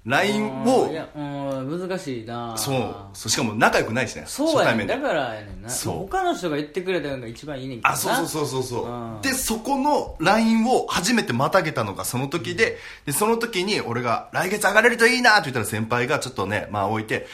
[0.06, 2.56] LINE をい、やうん難しいな。
[2.58, 2.96] そう。
[3.14, 4.24] そう、しかも仲良くないしね。
[4.28, 5.70] そうやねだからやねんな。
[5.70, 5.98] そう。
[6.08, 7.94] 他の人が言ってくれたのが一番いいねんけどな。
[7.94, 8.86] あ、そうそうそうそうそう。
[8.86, 9.22] うん。
[9.22, 17.26] で、そこの LINE を初めてまたげたのがその時で、で、その時に俺が来月上がれるといいなって言ったら先輩がちょっとね、まあ置いて、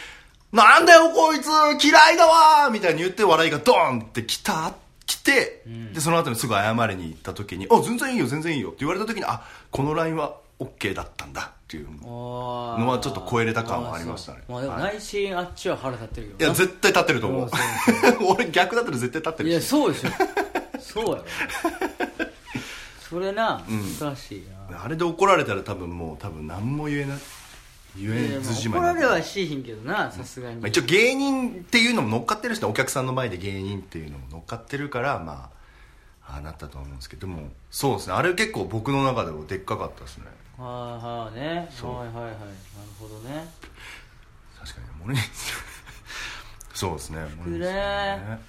[0.53, 1.47] なんだよこいつ
[1.83, 4.73] 嫌いだわみたいに言って笑いがドーンって来た、
[5.05, 11.87] 来て、で、その後にすぐ謝りに行った時に、あ、全然いいよ全然いいよって言われた時に、あ、この LINE は OK だったんだっていう。
[12.01, 12.77] の。
[12.77, 14.43] のはちょっと超えれた感はありましたね。
[14.47, 14.83] まあでもはい。
[14.95, 16.55] 内心あっちは腹立ってるいや、けどな。
[16.55, 17.49] 絶対立ってると思う。
[18.33, 19.61] 俺逆だったら絶対立っていや。
[19.61, 20.09] そうでしょ。
[20.79, 21.25] そうやろ。
[23.11, 23.61] それな
[23.99, 27.17] 難しいな、あれで怒られたら多分もう多分何も言えない
[27.97, 32.67] 言いやえずじまい怒られはしいひんけどなさすがに、まあ、一応芸人っていうのも乗っかってるしね。
[32.69, 35.60] お客さんの前で芸人っていうのも乗っかってるからまあ
[36.31, 38.13] ああなったと思うんですけどでもそうですね。
[38.13, 40.25] あれ結構僕の中でもでっかかったですね。
[40.57, 41.67] はいはいね。
[41.71, 41.95] そう。
[41.97, 42.23] はいはいはい。
[42.25, 42.37] なる
[42.99, 43.45] ほどね。
[44.59, 45.31] 確かに森光
[46.73, 47.25] そうですね。
[47.37, 47.65] 森くれ。
[47.65, 47.71] 光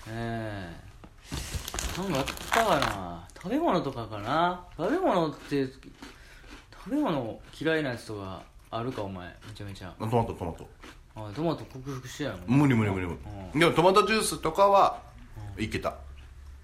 [0.08, 0.70] え
[1.98, 2.02] え。
[2.02, 3.28] なんかあったかな。
[3.34, 4.64] 食べ物とかかな。
[4.76, 9.26] 食べ物って食べ物嫌いなやつとかあるかお前。
[9.46, 9.92] めちゃめちゃ。
[9.98, 10.68] トマトトマト。
[11.14, 13.50] あトマト克服してやろ無理無理無理無うん。
[13.54, 15.00] 理でもトマトジュースとかは
[15.58, 15.94] いけた、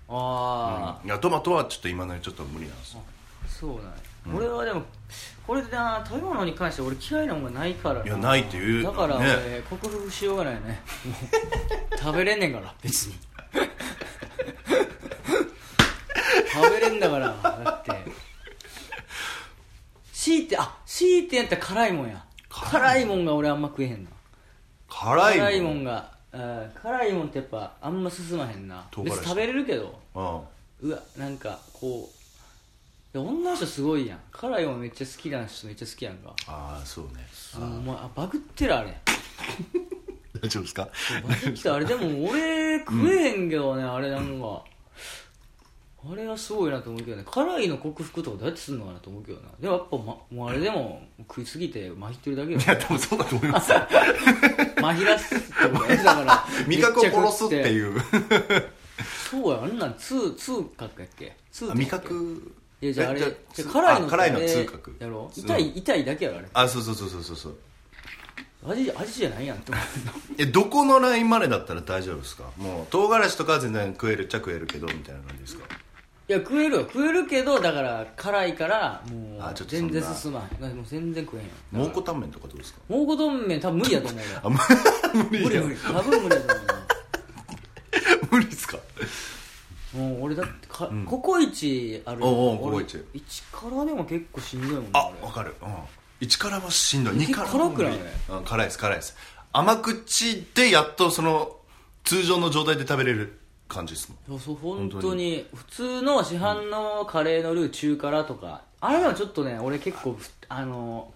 [0.08, 3.02] ああ、いやトマトはちょっと今のにちょっと無理なんですよ。
[3.46, 3.92] そうなんや、
[4.34, 4.82] 俺はでも
[5.46, 8.04] これでな食べ物に関して俺嫌いなものがないからな。
[8.04, 10.80] いやないって言うだから俺、ね克服しようがないね。
[11.98, 13.18] 食べれんねんから別に。
[16.52, 17.92] 食べれんだからだって。
[20.12, 22.24] 強いてあ強いてやったら辛いもんや。
[22.48, 24.10] 辛いもんが俺あんま食えへんな
[24.88, 26.72] 辛い辛いもんがうん。
[26.82, 28.86] 辛いもんってやっぱあんま進まへんな。
[28.90, 29.16] 唐辛子。
[29.16, 29.98] 別に食べれるけど。
[30.14, 30.20] う
[30.86, 30.90] ん。
[30.90, 32.08] うわなんかこ
[33.14, 34.20] ういや女の人すごいやん。
[34.30, 36.34] 辛いもんめっちゃ好きな人めっちゃ好きやんか。
[36.46, 37.26] ああそうね。
[37.56, 38.96] お前あバグってるあれ。
[40.40, 40.88] 大丈夫ですか？
[41.28, 44.62] バグってあれでも俺食えへんけどね、あれなんか
[46.00, 47.24] あれはすごいなと思うけどね。
[47.28, 49.48] 辛いの克服とかどうやってすんのかなと思うけどな。
[49.60, 52.58] でもやっぱ、ま、もうあれでも食いすぎてまひってるだけよ。
[52.58, 53.72] いや多分そうだと思います。
[53.72, 53.78] よ
[54.80, 56.44] まひらすってことねだから。
[56.68, 57.66] 味覚を殺すってう。
[57.66, 58.00] いう
[59.30, 61.36] そうやあんなん痛痛覚やっけ？
[61.52, 62.52] 痛あ味覚？
[62.80, 63.20] いやじゃああれ
[63.52, 64.96] 辛いの辛いのあれ痛覚。
[65.00, 66.48] やろ痛い痛いだけやろあれ。
[66.54, 67.56] あそうそうそうそうそうそう。
[68.66, 69.84] 味味じゃないやんって思う。
[70.38, 72.44] えどこのラインまでだったら大丈夫ですか？
[72.56, 75.66] もう唐辛子とかは全然食えるっちゃ食えるけどみたいな感じですか？
[76.28, 79.92] いや食えるよ食えるけどだから辛いからもうあちょっとそんな。
[79.92, 81.46] 全然進まへんもう全然食えへん。
[81.46, 82.80] よ蒙古タンメンとかどうですか？
[82.88, 84.20] 蒙古丼麺多分無理やと思う。
[84.20, 85.76] よあ無無理無理無理。
[85.76, 86.62] 多分無理やと思
[88.30, 88.76] 無理ですか？
[89.94, 93.02] うよもう俺だってか、ココイチあるおうおココイチ。
[93.14, 95.26] 一からでも結構しんどいもんねあ俺。
[95.28, 95.54] わかる。
[95.62, 95.68] うん。
[96.20, 97.14] 一辛はしんどい。
[97.14, 97.98] え二辛は辛くない？
[98.32, 99.16] うん辛いです辛いです。
[99.54, 101.56] 甘口でやっとその
[102.04, 103.37] 通常の状態で食べれる
[103.68, 104.40] 感じですもん。
[104.40, 105.46] そう本本当に。
[105.54, 111.12] 普通の市販のカレーのルー中辛とか、あれはちょっとね俺結構ふあの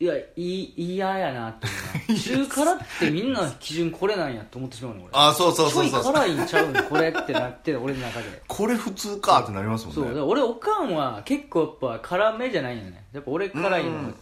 [0.00, 1.66] いやいい嫌やなって
[2.14, 5.10] 中辛ってみんなの基準これなんやと思ってしまうの俺。
[5.12, 6.12] あそうそうそうそう。
[6.14, 8.42] 辛いんちゃうんこれってなってる俺の中で。
[8.46, 10.14] これ普通かってなりますもんね。
[10.14, 13.04] そう俺おかんは結構やっぱ辛めじゃないよね。
[13.12, 14.14] やっぱ俺辛いのうん。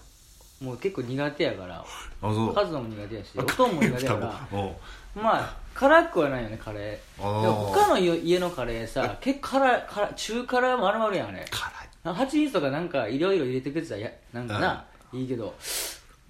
[0.63, 1.81] もう結構苦手やから。
[1.81, 1.85] あ
[2.23, 2.55] そう。
[2.55, 4.49] カズノも苦手やしおとんも苦手やから。
[5.23, 7.23] まあ辛くはないよねカレー。
[7.23, 11.45] 他の家のカレーさ結構辛い辛い中辛丸々やんあれ。
[11.51, 12.17] 辛い。
[12.17, 15.55] 蜂蜜とかなんかいろいろ入れてくれてたらやなんかな、いいけど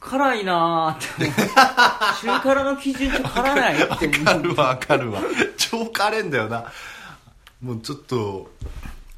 [0.01, 1.31] 辛いなーって。
[2.27, 4.25] 中辛の基準って辛ないってわ思う。
[4.25, 5.21] かるわわかるわ。
[5.57, 6.73] 超辛いんだよな。
[7.63, 8.51] もうちょっと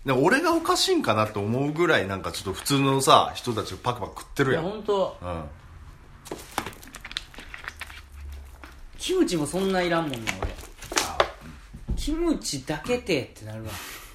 [0.06, 4.62] 俺がおかしいんかなと思うぐらいなんかちょっと普通のさ人たちパクパク食ってるやん。
[4.64, 5.44] 本当うん
[9.08, 10.50] キムチもそんないらんもんな俺。
[11.96, 13.70] キムチだけてってなるわ。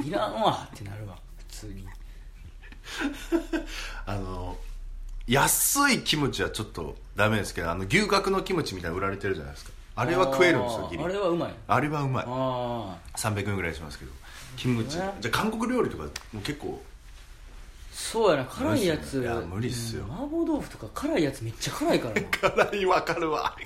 [0.06, 1.88] いらんわってなるわ普通に。
[4.06, 4.56] あの
[5.26, 9.72] 安いキムチはちょっとダメですけどあの牛角のキムチみたいなの売られてるじゃないですか。
[9.96, 11.04] あれは食えるんですよギリ。
[11.04, 11.54] あれはうまい。
[11.68, 12.26] あれはうまい。
[12.28, 14.12] ああ300円ぐらいしますけど
[14.58, 14.92] キムチ。
[14.92, 16.04] じねゃあ韓国料理とか
[16.34, 16.80] も結構
[17.92, 19.22] そうやな辛いやつ。
[19.22, 20.04] いや無理っすよ。
[20.06, 22.22] うん麻婆豆腐とか辛いやつめっちゃ辛いからな。
[22.70, 23.58] 辛いわかるわ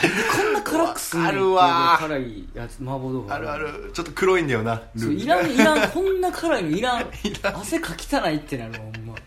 [0.00, 2.18] こんな辛くすんねんっていうわかるわ。
[2.18, 3.90] 辛いやつ麻婆豆腐あるある。
[3.92, 4.82] ちょっと黒いんだよな。
[4.96, 5.90] そういらんいらん。
[5.92, 7.06] こんな辛いの いらん。
[7.42, 9.12] 汗かきたないってなるほんま。
[9.12, 9.18] わ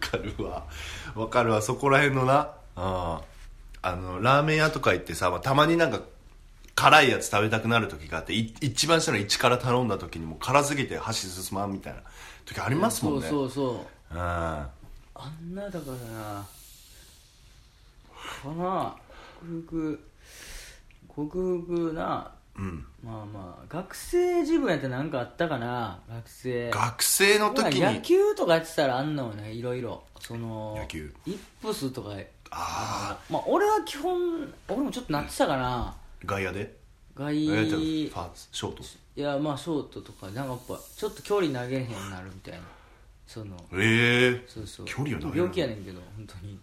[0.00, 0.64] かるわ。
[1.14, 1.62] わかるわ。
[1.62, 2.50] そこら辺のな。
[2.76, 3.20] あ
[3.82, 3.96] あ。
[3.96, 6.00] のラーメン屋とか行ってさ、まあたまになんか
[6.74, 12.00] 辛いやつ食べたくなる時があってい一番下の1から頼んだ時にもう辛すぎて箸進まんみたいな
[12.44, 13.28] 時ありますもんね。
[13.28, 14.14] そうそうそう。
[14.14, 14.20] うん。
[14.20, 14.68] あ
[15.40, 16.46] んなだからな。
[18.42, 18.94] かな
[19.40, 20.00] ごく
[21.08, 22.86] ごくごくなうん。
[23.04, 26.70] まあまあ学生自分やったら何かあったかな学生。
[26.70, 30.02] 学生の時野に球とかやってたらあんのよねいろいろ。
[30.20, 31.12] その野球。
[31.26, 32.10] イップスとか。
[32.50, 35.94] あまあ俺は基本俺もちょっとなってたかな
[36.24, 36.74] 外野で？
[37.14, 37.32] 外。
[37.32, 38.84] えーじゃあいファーストショート。
[39.20, 42.60] やまあショートとかなんかやっぱちょっと距離投げれへんなるみたいな。
[43.26, 43.56] その。
[43.74, 44.86] ええそうそう。
[44.86, 46.58] 距離を投げる病気やねんけど本当に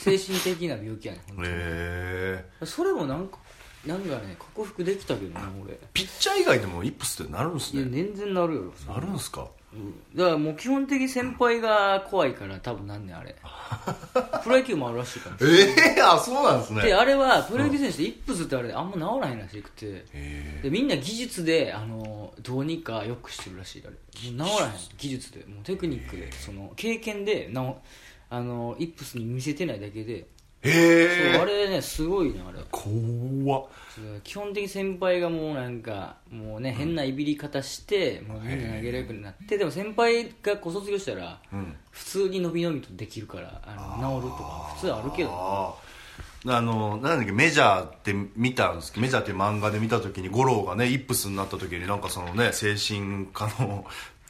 [0.00, 3.38] 精神的な病気やねん本当に、ええそれもなんか
[3.86, 5.76] なんかね克服できたけどな俺。
[5.92, 8.72] ピッチャー以外でもイップスってなるんすいやね全然なるよ。
[8.86, 9.48] なるんすか？
[9.72, 9.94] うん。
[10.16, 13.34] だからもう基本的に先輩が怖いから多分なんねんあれ。
[14.44, 15.36] プロ野球もあるらしいから。
[15.40, 16.82] ええあそうなんですね。
[16.82, 20.04] であれはプロ野球選手ってイップスってあれあんま治らへんらしくて。
[20.12, 23.96] えでみんな技術であのどうにかよくしてるらしいあれ。
[24.14, 24.72] 治らへん。
[24.96, 25.44] 技術で。
[25.46, 27.82] もうテクニックでその経験でなお
[28.32, 30.26] あのイップスに見せてないだけで、
[30.62, 31.34] え。
[31.34, 32.60] えあれねすごいねあれ。
[32.70, 33.64] 怖っ。
[34.24, 41.76] 基本的に先輩がもうなんかもうね変ないびり方してもうみんな投げれるようになってでも先輩がこう卒業したらうん。
[41.90, 45.92] 普通に伸び伸びとできるからあの治るとか普通あるけど。
[46.44, 53.84] あのなんだっけメジャーって見たんですけどメジャーっていう漫画で見た時に五郎がねイップスになった時になんかそのね精神科の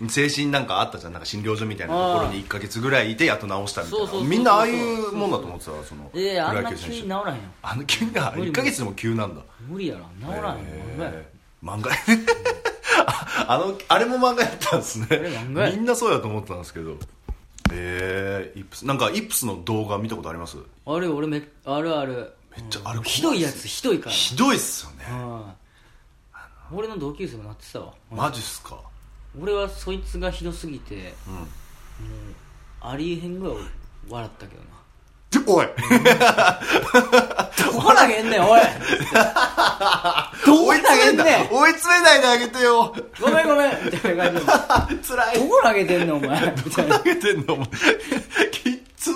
[0.08, 1.12] 精神なんかあったじゃん。
[1.12, 4.28] なんか診療所みたいなところに1か月ぐらいいてやっと治したみたいな。
[4.28, 7.42] みんなああいうもんだと思ってたわそのいやいやあんな急に治らへんよ。
[7.62, 9.42] あの急な1か月でも急なんだ。
[9.68, 10.06] 無理やろ。
[10.20, 10.64] 治らへんよ、
[10.98, 15.06] えー漫画あ あのあれも漫画やったんですね。
[15.48, 16.96] みんなそうやと思ってたんですけど。
[17.74, 20.58] えー、イップスなんかイップスの動画見たことあります？
[20.84, 22.32] あれ俺めあるある。
[22.56, 24.12] めっちゃあれ怖いっすひどいやつひどいから。
[24.12, 25.06] ひどいっすよね。
[25.10, 26.76] うん。
[26.78, 27.94] 俺の同級生もなってたわ。
[28.10, 28.78] マジっすか
[29.40, 31.34] 俺はそいつがひどすぎてうん。
[31.34, 31.44] もう
[32.80, 33.56] ありえへんぐらい
[34.08, 34.68] 笑ったけどな。
[35.30, 35.66] でおい。
[37.72, 38.60] どこ投げんねんおい。
[40.44, 41.52] どこ追い投げ詰めんねん。
[41.52, 42.94] 追い詰めないであげてよ。
[43.20, 43.70] ごめんごめん。
[43.84, 45.02] みたいな感じで。
[45.08, 45.38] 辛い。
[45.38, 46.54] どこ投げてんのお前。
[46.64, 47.66] みたいな投げてんのお前。
[47.66, 49.10] きっつ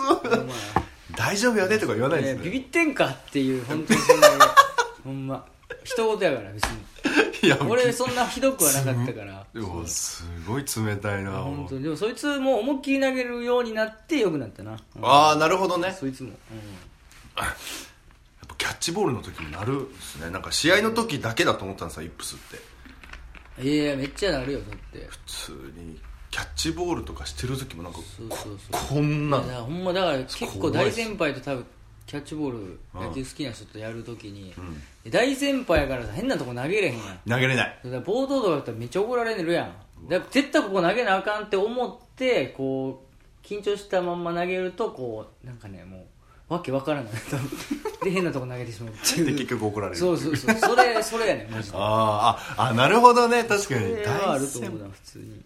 [1.16, 2.38] 大丈夫やでとか言わないですね。
[2.38, 4.28] ねビビってんかっていう本当にそんな
[5.04, 5.44] ほんま。
[5.84, 6.78] 一言やから別に
[7.42, 9.46] いや 俺そんなひどくはなかったから。
[9.52, 11.74] でもすごい冷たいな本当。
[11.76, 14.78] にでもそいつも思いっきり投げるようになってよくなったな、うん。
[15.04, 15.96] ああなるほどね。
[15.98, 16.34] そいつも、や
[17.44, 17.46] っ
[18.48, 20.30] ぱキャッチボールの時になるんですね。
[20.30, 22.60] なんか試合の時だけだと思ったんですよイップスって。
[23.58, 25.06] うん、いやいやめっちゃなるよだって。
[25.08, 28.36] 普通にキャッチボールとかしてる時もなんかこ
[28.70, 31.66] こんなほんまだから結構大先輩と多分
[32.06, 35.10] キャッチボール野球好きな人とやるときに、ん。
[35.10, 37.18] 大先輩やからさ変なとこ投げれへんやん。
[37.28, 37.78] 投げれない。
[37.84, 40.08] だから冒頭とかだったらめっちゃ怒られるやん。
[40.08, 43.02] だから絶対ここ投げなあかんって思ってこ
[43.42, 46.06] う緊張したまんま投げるとこうなんかねも
[46.48, 47.12] うわけわからない。
[47.28, 47.50] 多 分
[48.04, 49.26] で変なとこ投げてしまうっていう。
[49.26, 49.98] で結局怒られる。
[49.98, 50.56] そうそうそう。
[50.56, 51.76] それ それやねんマジで。
[51.76, 53.42] あーああなるほどね。
[53.42, 53.90] 確かに。
[53.90, 55.44] それはあると先思うな普通に。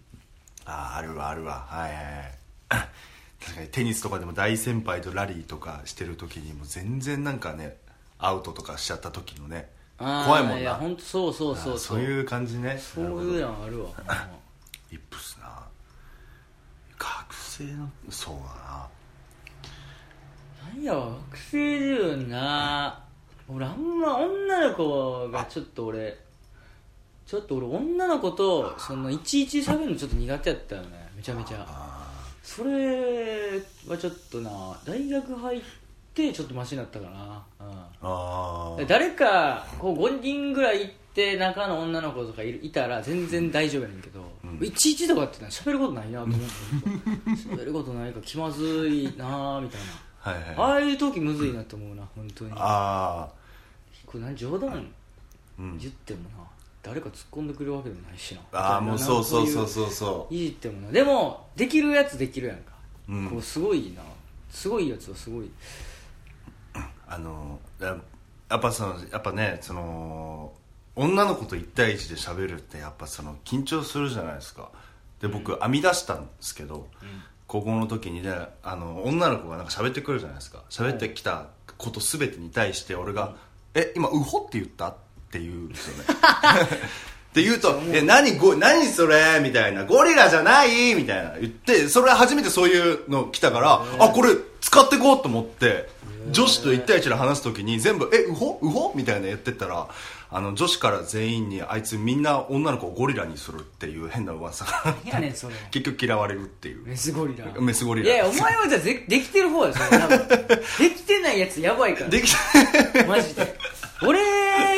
[0.65, 1.65] あーあるわあるわ。
[1.67, 2.40] はいはいはい
[3.41, 7.77] 確かにテニスとかでも大先輩とラリーとかしてる時にも全然なんかね
[8.19, 10.59] アウトとかしちゃった時のね怖いもんな。
[10.59, 11.99] いや本当そうそうそうそう。
[11.99, 12.77] いう感じね。
[12.77, 13.89] そういうのあるわ。
[14.91, 15.63] イップスな。
[16.97, 18.89] 学生のそうだな。
[20.73, 23.03] なんや学生時分な。
[23.47, 26.17] 俺あんま女の子がちょっと俺
[27.27, 31.11] ちょっと俺女の子とそのいちいち喋るのちょっと苦手やったよね。
[31.15, 31.57] めちゃめちゃ
[32.53, 35.61] それはちょっとな大学入っ
[36.13, 37.45] てちょっとマシになったかな、
[38.01, 44.65] あうん、誰かこう5人ぐらい行って中の女の子とかいるいたら全然大丈夫やねんけど、うん。
[44.65, 46.45] いちいちとかってな喋ることないなと思って
[47.55, 49.87] 喋ることないから気まずいなみたいな。
[50.25, 50.55] あはいはい。
[50.57, 52.51] ああいう時むずいなと思うな本当に。
[52.55, 53.29] あ
[54.05, 54.91] これ何冗談
[55.57, 55.77] うん。
[55.77, 56.50] 言ってもな
[56.83, 58.41] 誰か突っ込んでくれるわけでもないしな。
[58.51, 59.91] ああもうそうそうそううそう。
[59.91, 60.91] そいじってもな。
[60.91, 62.73] でもできるやつできるやんか、
[63.07, 63.29] うん。
[63.29, 64.01] こうすごいな。
[64.49, 65.49] すごいやつはすごい。
[67.07, 67.97] あのや
[68.49, 70.53] やっぱそのやっぱねその
[70.95, 74.69] 女の子と1対1で喋るってやっぱその緊張するじゃないですか。
[75.21, 76.87] で僕編み出したんですけど、
[77.47, 80.63] 高校の時にねあの女の子がなんか喋ってくるじゃないですか。
[80.69, 83.35] 喋ってきたこと全てに対して俺が
[83.75, 84.99] 「え今ウホって言った?」って
[85.39, 86.03] 言うんですよね。
[87.31, 91.35] って言うと「え何ゴ何それ?」みたいな「ゴリラじゃない?」みたいな。
[91.39, 95.87] 言ってそれは初めてそういうの来たからあこれ使ってこうと思って
[96.31, 98.59] 女子と1対1で話す時に全部「えウホ？
[98.61, 99.87] ウホ?」みたいな言ってったら
[100.33, 104.95] あの女子から全員にあいつみんな女の子をゴリラにするっていう変な噂が。
[105.05, 105.55] 何やねんそれ。
[105.71, 106.85] 結局嫌われるっていう。
[106.85, 107.45] メスゴリラ。
[107.61, 108.13] メスゴリラ。
[108.13, 109.99] いやお前はじゃあでできてる方やそれ。
[109.99, 112.09] 多分できてないやつやばいから。
[112.11, 112.33] でき
[113.07, 113.57] マジで。
[114.03, 114.19] 俺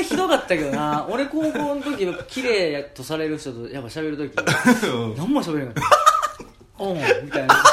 [0.04, 1.06] ひどかったけどな。
[1.10, 4.32] 俺高校の時綺麗やとされる人とやっぱ喋る時
[4.88, 5.18] うん。
[5.18, 5.84] 何も喋れなかっ
[6.78, 7.64] たうんみたいな。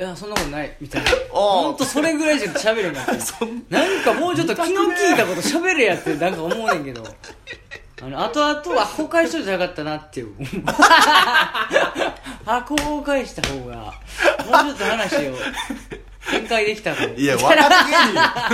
[0.00, 1.10] いやそんなことないみたいな。
[1.32, 4.00] おう本当それぐらいしか喋れなかったな。
[4.00, 7.04] んかもうちょっと気の利いたこと喋れやってなんか思うねんけど。
[8.00, 10.28] あの後々は公開しといてなかったなっていう。
[12.46, 15.34] 箱を返した方がもうちょっと話を
[16.30, 17.64] 展開できたかもいや分かって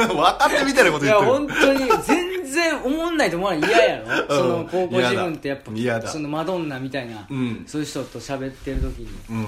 [0.04, 1.56] み分かってみたいなこといや言ってる。
[1.56, 3.70] 本当に全然思んないと思わない。
[3.70, 6.08] 嫌やろ、その高校自分ってやっぱ嫌だ。
[6.08, 7.64] そのマドンナみたいな、うん。
[7.66, 9.08] そういう人と喋ってる時に。
[9.30, 9.46] うん。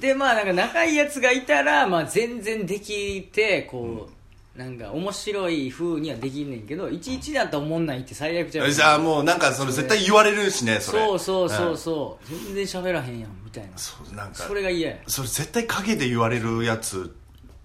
[0.00, 4.12] でまあなんか仲いいやつがいたら、まあ、全然できてこう、
[4.56, 10.98] なんか面白い風にはできんねんけどいちいちだと思んないって最悪じゃんじゃあもうなんかそれ絶対言われるしねそれ。
[10.98, 11.76] そうそうそうう。
[11.76, 13.70] そう、全然喋らへんやんみたいな。
[13.78, 14.34] そうなんか。
[14.34, 14.96] それが嫌や。
[15.06, 17.14] それ絶対陰で言われるやつ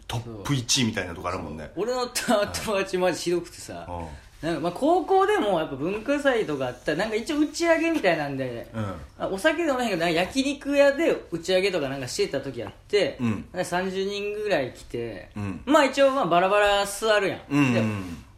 [0.07, 1.71] トップ1位みたいなとこあるもんね。
[1.75, 4.05] 俺の友達マジひどくてさ、うん
[4.41, 8.93] なんかまあ高校でもやっぱ文化祭とかあったらなんか一応打ち上げみたいなんで、うん。
[9.17, 13.29] あお酒飲めへんけどなんか焼肉屋で打ち上げとかなんかしてた時あって、うん。
[13.51, 15.61] なんか30人ぐらい来て、うん。
[15.65, 17.81] まあ一応まあバラバラ座るやん、うんで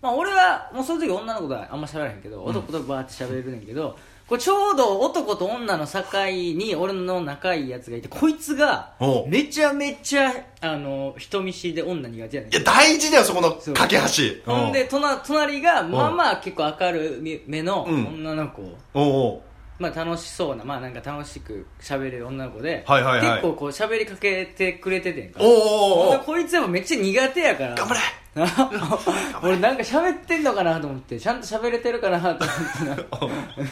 [0.01, 3.97] まあ、俺はもうその時女の子とはあんま喋らへんけど男とバーって喋るねんけど、
[4.29, 6.03] これちょうど男と女の境
[6.55, 9.27] に俺の仲いいやつがいてこいつがおう。
[9.27, 13.73] めちゃめちゃあの人見知りで女苦手やねんいや大事だよそこのそう。
[13.73, 14.51] 架け橋。
[14.51, 15.91] ほんで隣隣がん。
[15.91, 18.05] まあまあ結構明るい目のうん。
[18.05, 19.41] 女の子、おうおう。
[19.79, 23.29] まあ楽しそうなまあなんか楽しく喋れる女の子で、はいはいはい。
[23.31, 25.39] 結構こう喋りかけてくれててんか。
[25.41, 26.05] おうおうおう。
[26.11, 27.73] ほんでこいつやっぱめっちゃ苦手やから。
[27.73, 27.99] 頑張れ
[29.41, 33.03] 俺なんか喋ってんのかなと思ってちゃんと喋れてるかなと思って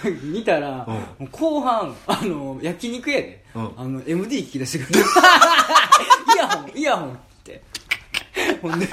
[0.01, 0.15] な。
[0.23, 0.85] 見たら、
[1.31, 3.71] 後半あの焼肉屋で、うん。
[3.77, 4.99] あの MD 聞き出してくる。
[6.33, 7.61] イヤホンイヤホンって。
[8.61, 8.87] ほんで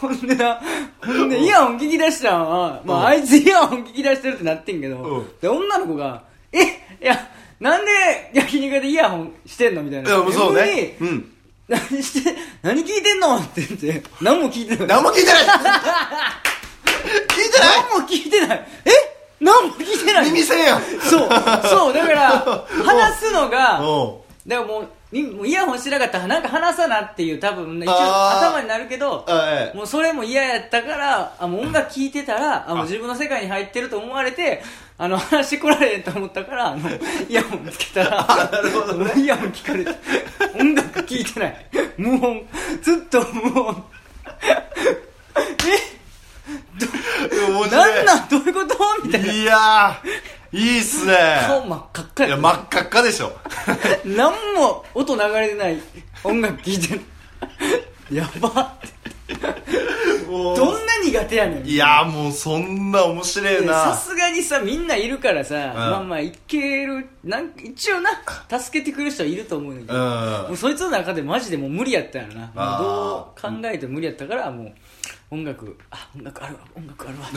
[0.00, 0.60] ほんでな
[1.04, 3.06] ほんでイヤホン聞き出したんは、まあ、うん。
[3.06, 5.28] あいつイヤホン聞き出してるってなってんけど、うん。
[5.40, 6.22] で女の子が
[6.52, 6.66] 「えい
[7.00, 7.28] や
[7.58, 7.90] なんで
[8.34, 10.10] 焼肉屋でイヤホンしてんの?」みたいな。
[10.10, 10.62] そうね。
[10.62, 11.32] MD うん
[11.70, 14.88] 何して何聞いてんのって言って何も聞いてない。
[14.88, 15.44] 何も聞いてない。
[15.44, 15.48] 聞い
[17.50, 17.68] てない。
[17.90, 18.66] 何も聞いてない。
[18.84, 18.90] え？
[19.40, 20.24] 何も聞いてない。
[20.26, 20.82] 耳栓やん。
[20.82, 21.28] そう
[21.68, 22.30] そうだから
[22.84, 23.80] 話すのが
[24.46, 29.76] だからもうみもうイヤホンしてなかったらなんか話さなっていう多分一応頭になるけどあええ。
[29.76, 34.62] もうそれも嫌やったからあもう音楽聴いてたらあもう自分の世界に入ってると思われて
[35.02, 36.90] あの話してこられへんと思ったからあの
[37.26, 39.12] イヤホンつけたらなるほどね。
[39.16, 39.90] イヤホン聞かれて
[40.60, 41.66] 音楽聴いてない。
[41.96, 42.46] 無音。
[42.82, 43.84] ずっと無音。
[47.48, 48.28] 面えなん白なん？
[48.28, 48.76] どういうこと？
[49.04, 49.32] みたいな。
[49.32, 51.44] いやーいいっすね。
[51.46, 53.32] 顔真っ赤っかやいや真っ赤っかでしょ。
[54.04, 55.80] 何も音流れてない
[56.24, 57.00] 音楽聴いてる。
[58.10, 58.74] やば
[60.28, 60.56] もう。
[60.56, 61.66] どんな苦手やねん。
[61.66, 68.10] いやーもうそんな面白いでなさすがにさみんないるからさ、まあまあいけるなん一応な
[68.58, 72.82] 助けてくれる人はいると思うんだけど、もううそいつの中でマジでもう無理やったよなもうあー。
[72.82, 74.74] どう考えても無理やったからもう
[75.32, 76.60] 音楽あ音楽あるわ。
[76.76, 77.28] 音楽あるわ。
[77.28, 77.30] ん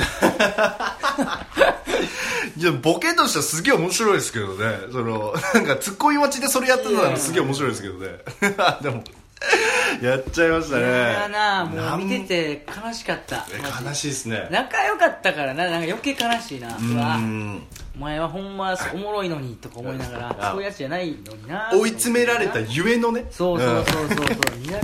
[2.59, 4.77] いやボケとしてはすげえ面白いですけどね。
[4.91, 8.07] そのなんかツッコミ待ちでそれやってたのすげえ面白いですけどね。
[8.81, 9.03] でも
[10.01, 10.81] やっちゃいましたね。
[10.81, 13.45] いやなもなうん見てて悲しかった。
[13.85, 14.47] 悲しいですね。
[14.49, 16.69] 仲良かったからななんか余計悲しいな。
[16.69, 17.63] ううわん
[17.95, 21.69] お前はほんまおもろいのにとか思いながらあそういうやつじゃないのにな。
[21.73, 23.25] 追い詰められたゆえのね。
[23.29, 24.17] そうそううんそうそう。
[24.17, 24.25] そう
[24.67, 24.79] いや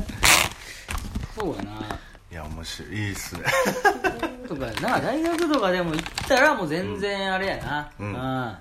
[1.35, 1.71] そうやな。
[2.31, 3.41] いや面白いいいっすね。
[4.47, 4.65] とか。
[4.67, 7.89] やな大学とかでも行ったらもう全然あれやな。
[7.99, 8.07] うん。
[8.07, 8.57] うん、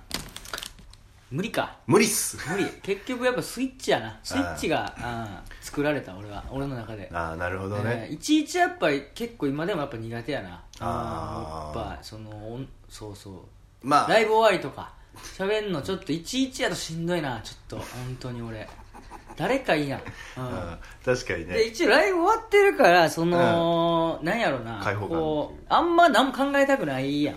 [1.30, 1.76] 無理か。
[1.86, 2.38] 無理っす。
[2.50, 2.64] 無理。
[2.82, 4.18] 結局やっぱスイッチやな。
[4.22, 6.44] スイッチが作られた俺は。
[6.50, 7.10] 俺の中で。
[7.12, 10.62] ああなるほどえーね、いちいちやっぱり結構今でもやっぱ苦手やな。
[10.80, 13.34] あーやっぱそのそうそう。
[13.82, 14.08] まあ。
[14.08, 14.92] ライブ終わりとか。
[15.36, 17.40] 喋んのちょっといちいちやとしんどいな。
[17.42, 18.66] ちょっと本当に俺。
[19.36, 20.00] 誰かいいやん、
[20.38, 20.46] うん。
[20.46, 24.80] うん確かにでね一応ライブ終わってるからその、なんやろな。
[24.82, 27.36] 開放感こうあんま何も考えたくないやん。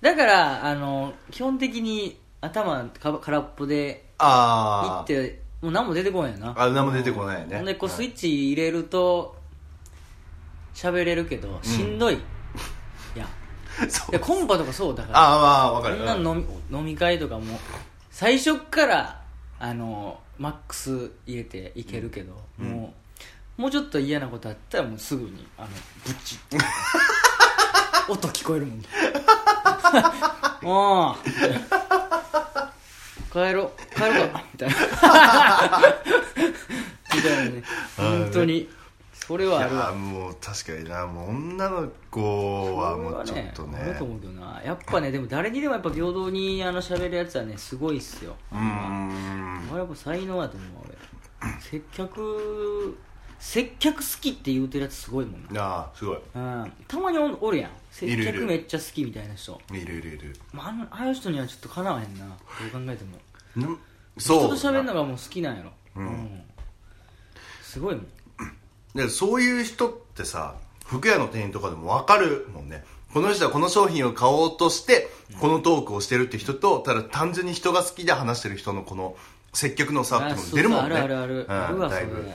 [0.00, 6.54] だからあの基本的に頭か空っぽで行ああってもう何も出てこないよな。
[6.56, 7.56] あ何も出てこないね。
[7.56, 7.96] ほんでこうはい。
[7.96, 9.34] スイッチ入れると
[10.74, 12.14] 喋れるけどしんどい、
[13.16, 13.26] いや。
[13.88, 14.12] そう。
[14.12, 15.18] でコンパとかそうだから。
[15.18, 16.26] ああまあわかこるんなん。
[16.26, 17.58] 飲み飲み会とかも
[18.10, 19.22] 最初っから
[19.58, 22.70] あのマックス入れていけるけど、うん。
[22.70, 22.94] も
[23.56, 25.68] うもうちょっと嫌なことあったらもうすぐにあの
[26.04, 26.58] ブチッ。
[28.12, 28.82] 音聞こえるもん。
[30.60, 31.16] もう
[33.34, 33.94] 帰ろう。
[33.96, 34.44] 帰ろうか。
[34.54, 34.74] みたいな。
[37.16, 37.62] みたいなね。
[37.98, 38.68] 本当に。
[39.12, 39.86] それいはあるわ。
[39.86, 41.04] やもう確かにな。
[41.06, 43.78] もう女の子はもうちょっとね。
[43.80, 44.62] あると思うけどな。
[44.64, 48.36] やっぱねでも誰にでもやっぱ平等にあの喋るやつはねすごいっすよ。
[48.52, 49.68] うーん。
[49.70, 50.94] あれやっぱ才能やと思う俺。
[51.60, 52.96] 接客
[53.40, 56.18] 接客好きって言うてるやつすごいもんいやーすごい。
[56.34, 56.72] なうん。
[56.86, 58.32] たまにおおるやん接いるいる。
[58.32, 59.60] 客めっちゃ好きみたいな人。
[59.72, 60.36] いるいるいる。
[60.52, 62.26] まああの、ああいう人にはちょっとかなわへんな。
[62.26, 63.72] どう考えても。
[63.72, 63.78] ん
[64.18, 65.70] そう人と喋るのがもう好きなんやろ。
[65.96, 66.42] うん。
[67.62, 68.06] すごいもん。
[68.94, 70.54] でそういう人ってさ
[70.86, 72.84] 服屋の店員とかでも分かるもんね。
[73.12, 75.08] この人はこの商品を買おうとして
[75.40, 79.16] このトークをしてるって人とただ単純に人が好きで話してる人のこの
[79.52, 80.96] 接客の差っていうのも出るもんね。
[80.96, 82.32] あそうそうあるあるある、うんあるわそれ、だいぶうん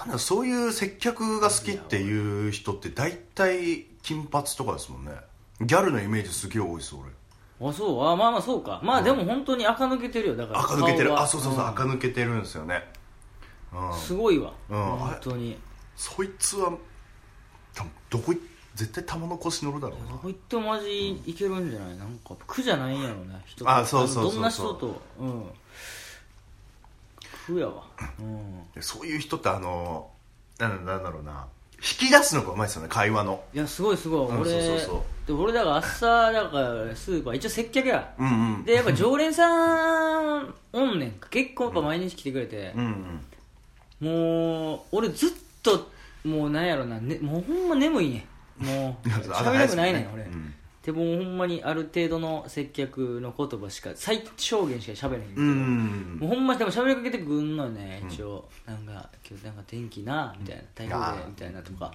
[0.00, 5.12] なんだそういう接客が好きっていう人って大体金髪とかですもんね。
[5.60, 7.68] ギャルのイメージすげえ多いです俺。
[7.68, 8.06] あそう？
[8.06, 8.80] あまあまあそうか。
[8.82, 10.36] まあでも本当に垢抜けてるよ。
[10.36, 11.20] だから垢抜けてる。
[11.20, 11.68] あそうそうそう、ん。
[11.68, 12.82] 垢抜けてるんですよね。
[13.74, 13.98] うん。
[13.98, 14.82] すごいわ、うん。
[14.96, 15.58] 本当に。
[15.96, 16.72] そいつは
[17.74, 18.40] 多分どこい
[18.74, 20.12] 絶対玉の腰乗るだろうな。
[20.12, 21.98] どこ行ってもマジいけるんじゃない？
[21.98, 23.68] なんか苦じゃないんやろね人。
[23.70, 24.32] あそうそうそうそう。
[24.32, 25.02] どんな人と？
[25.18, 25.44] うん
[27.50, 27.84] 苦やわ。
[28.18, 28.72] うん。
[28.74, 30.10] でそういう人ってあの
[30.58, 31.46] なんなんだろうな。
[31.78, 33.42] 引き出すのがうまいですよね会話の。
[33.54, 35.26] いやすごいすごい、うん俺そうそうそう。
[35.26, 39.48] で俺だから朝だからスーパー一応接客やうんうんでやっぱ常連さ
[40.42, 42.72] んおんねん結構やっぱ毎日来てくれて。
[42.76, 43.20] う、ん
[44.00, 44.06] うん。
[44.06, 45.30] もう俺ずっ
[45.62, 45.90] と
[46.24, 48.26] もうなんやろな、ね、もうほんま眠いね
[48.60, 50.54] んもう喋りたくないねん俺、うん
[50.84, 61.92] でもほんまにある程度の接客の言葉しか最小限しか喋れへんけど、うんもうほんまでも喋りかけてくんのよね一応、なんか今日なんか天気なみたいな台風でみたいなとか。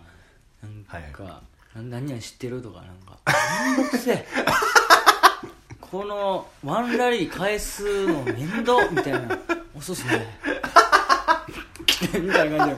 [0.62, 1.42] なんか、は
[1.76, 3.18] な何々知ってるとかなんか。
[3.78, 4.26] めんどくせえ。
[5.82, 9.38] このワンラリー返すの面倒みたいな。
[9.78, 10.26] 遅っすね。
[12.20, 12.76] みたいな感じ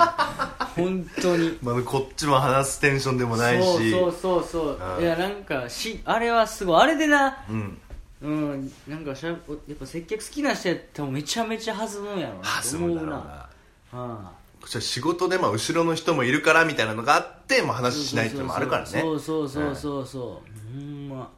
[0.77, 1.57] 本当に。
[1.63, 3.91] まあ、こっちも話すテンションでもないし。
[3.91, 4.95] そうそうそうそう。
[4.97, 5.03] うん。
[5.03, 6.81] いやなんかしあれはすごい。
[6.81, 7.77] あれでなうん。
[8.21, 8.71] うん。
[8.87, 9.37] なんかしゃやっ
[9.79, 12.41] ぱ接客好きな人やったらめちゃめちゃ弾むんやろな。
[12.43, 13.15] 弾むだろうな。
[13.17, 13.49] な。
[13.93, 19.01] あこっちは仕事でまあ後ろの人もいるからみたいなのがあっても話しないっていうのもあるからね。
[19.01, 21.29] そうそうそうそうそうほんま。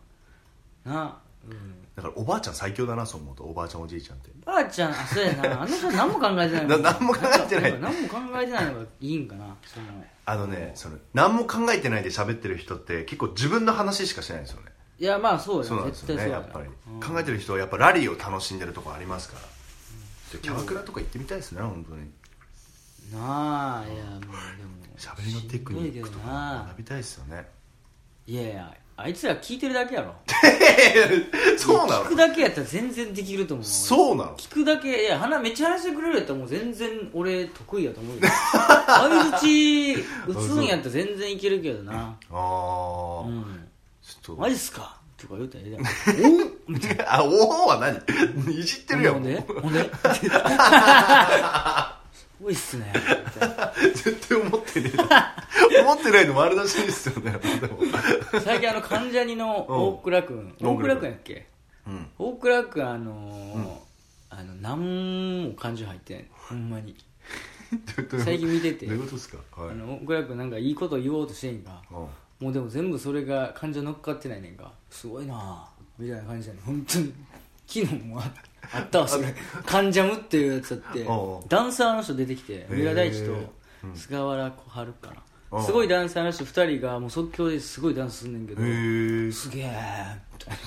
[0.86, 1.18] な
[1.48, 4.30] うんだからおばあちゃん最強だなそう思うとおばあちゃんおじいちゃんって。
[4.45, 5.62] ばあちゃんあそうやな。
[5.62, 7.80] あの人何も考えてないな何も考えてない。
[7.82, 10.06] 何も考えてないのがいいんかなその。
[10.26, 14.72] あのねその何も考えてないで喋ってる人って結構自分の話しかしないんですよね。
[14.97, 17.00] いやまあそうそうやなんですよね絶対そうややっぱり、うん。
[17.16, 19.41] 考えてる人はやっぱラリーを楽しんでるとこありますから、
[20.34, 22.12] でキャバクラとか行ってみたいですね本当に。
[23.12, 24.30] なあいやもうでも。
[24.97, 26.66] 喋りのテクニックとかな。
[26.68, 27.47] 学びたいですよね。
[28.28, 30.14] いやいやあいつら聞いてるだけやろ。
[31.58, 33.66] そうな聞くのだけやったら全然できると思う。
[33.66, 34.36] そうなの？
[34.38, 38.22] 聞くだけいや鼻めっちゃ話してくれるやったらもう全然俺得意やと思うよ。
[38.88, 39.93] 相づち
[40.28, 41.93] 打つんやったら全然いけるけどな。
[41.93, 43.43] ああ、うん。
[44.02, 44.41] ちょっと。
[44.41, 44.97] マジっすか？
[45.18, 45.82] とか言うたらええやん。
[46.68, 47.28] おみたいなあお
[47.66, 48.52] おは何？
[48.54, 49.39] いじってるよほんで？
[49.62, 49.80] ほんで？
[49.84, 49.89] す
[52.42, 52.94] ごいっすね。
[53.96, 55.36] 絶対思ってねえな。
[55.84, 57.34] 思ってないの丸出しですよね。
[58.44, 60.56] 最近あの関ジャニの大倉君。
[60.60, 60.68] うん。
[60.68, 61.48] 大倉君やっけ？
[61.88, 62.08] うん。
[62.18, 63.90] 大倉君あのー
[64.32, 66.96] あの何も感情入ってないほんまに。
[68.24, 68.86] 最近見てて。
[68.86, 69.38] どういうことですか？
[69.62, 69.72] はい。
[69.72, 71.82] あの大倉君なんかいいこと言おうとしてんか。
[71.92, 71.98] うん。
[72.40, 74.72] もうでも全部それが感情乗っかってないねんか。
[74.90, 77.14] すごいなあみたいな感じだね本当に。
[77.68, 78.32] 昨日もあ
[78.74, 79.34] あったわそれ。
[79.66, 81.49] カンジャムっていうやつだっておうおう。
[81.49, 83.32] ダンサーの人出てきて三浦大知と
[83.84, 83.95] うん。
[83.95, 85.14] 菅原小春か
[85.51, 85.60] おう。
[85.60, 89.72] なすごいダンサーの人2人がもう即興ですごいダンスすんねんけどへえすげえ
[90.34, 90.57] みたい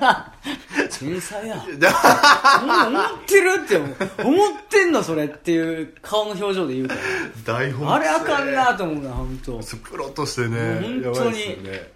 [0.00, 0.32] な
[0.98, 1.56] 天才や。
[1.56, 1.72] ん思っ
[3.26, 3.96] てるって思う。
[4.24, 7.00] 思ってんのそれっていう顔の表情で言うから。
[7.44, 9.58] 台本あれあかんなと思うな本当。
[9.60, 10.80] プロとしてね。
[10.80, 11.30] もうや本当に。
[11.30, 11.92] ばいですよね。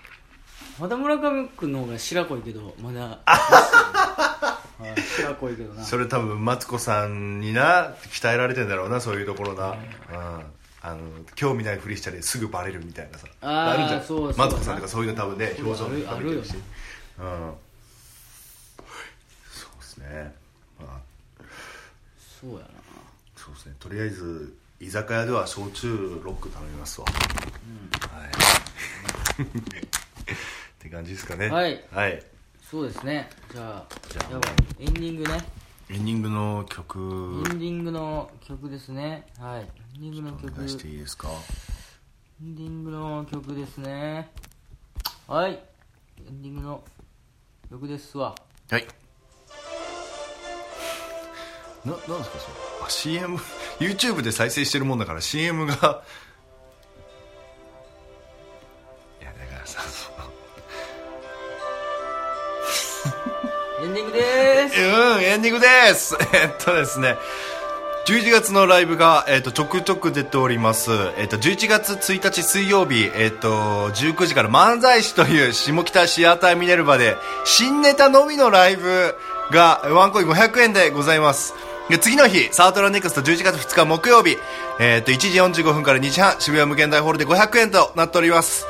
[0.79, 3.19] まだ村上君の方が白濃いけどまだ。
[3.25, 4.60] は い
[5.17, 5.57] 白濃い。
[5.57, 9.77] けどなそれ多分マツコさんにな鍛えられてんだろうなそういうところな、うん、
[10.83, 10.99] あの
[11.35, 13.27] 興味ないふりしたりすぐバレるみたいなさ。
[13.41, 14.03] あーるんじゃん。
[14.03, 17.55] そうマツコさんとかそういうの多分ね表情であるあるよしうん。
[19.51, 20.35] そうですね。
[20.81, 21.45] まあ。
[22.41, 22.67] そうやな。
[23.37, 23.75] そうですね。
[23.79, 27.13] とりあえず居酒屋では焼酎ロック頼みますわ、は
[28.25, 29.43] い。
[29.45, 29.47] っ
[30.79, 31.49] て感じですかね。
[31.49, 31.85] はい。
[31.93, 32.23] はい、
[32.71, 33.29] そうですね。
[33.53, 34.53] じゃあじゃあやばい。
[34.79, 35.45] エンディングね。
[35.91, 37.43] エンディングの曲。
[37.49, 39.27] エンディングの曲ですね。
[39.41, 39.63] はい。
[39.63, 41.29] エンディングのお曲願いしていいですか？
[42.41, 44.31] エンディングの曲ですね。
[45.27, 45.55] はい。
[45.55, 46.85] エンディングの
[47.71, 48.37] 曲ですわ。
[48.71, 48.87] はい。
[51.85, 52.55] ななんですかそれ？
[52.85, 53.37] あ CM
[53.81, 56.05] YouTube で再生してるもんだから CM が
[63.91, 67.17] ンディングですうんエンディングですえっとですね
[68.07, 70.91] 11月のライブが、えっと、ちょくちょく出ております。
[71.17, 79.15] えっと、11月1日水曜日、えっと、19時から漫才師という下北シアターミネルバで、新ネタのみのライブ
[79.53, 81.55] が、ワンコイン500円でございます。
[81.89, 84.39] で、次の日、サートラネクスト11月2日木曜日、
[84.81, 85.19] えっと、1
[85.53, 88.67] 時45分から2時半、渋谷無限大ホールで500円となっております。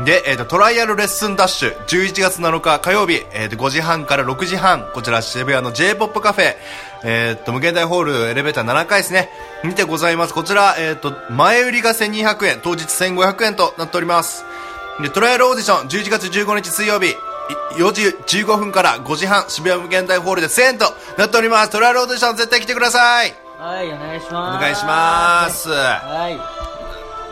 [0.00, 6.54] で、えっ、と、トライアルレッスンダッシュ、11月7日火曜日、えっ、と、5時半から6時半、こちら渋谷の J-POP カフェ、
[7.04, 9.28] えっ、と、無限大ホールエレベーター7階ですね、
[9.64, 10.34] 見てございます。
[10.34, 14.46] こちら、えっ、と、前売りが1200円、当日1500円となっております。
[15.02, 17.14] で、トライアルオーディション、11月15日水曜日、い
[17.76, 20.86] 4時15分から5時半、渋谷無限大ホールで1000円と
[21.18, 21.70] なっております。
[21.70, 25.68] トライアルオーディション絶対来てくださいはいお願いしおます願いします。
[25.68, 26.44] なはいんか、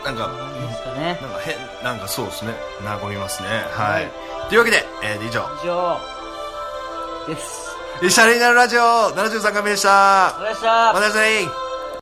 [0.03, 0.50] 何ですか
[1.01, 2.53] ねなんか変、なんかそうですね。
[2.83, 3.49] 和みますね。
[3.71, 3.83] は。
[3.93, 5.45] はいいというわけで、えー、以上。
[5.63, 5.99] 以上
[7.27, 7.71] です
[8.09, 10.35] シャレになるラジオ73回目でした。
[10.39, 11.70] お願いしましたまたね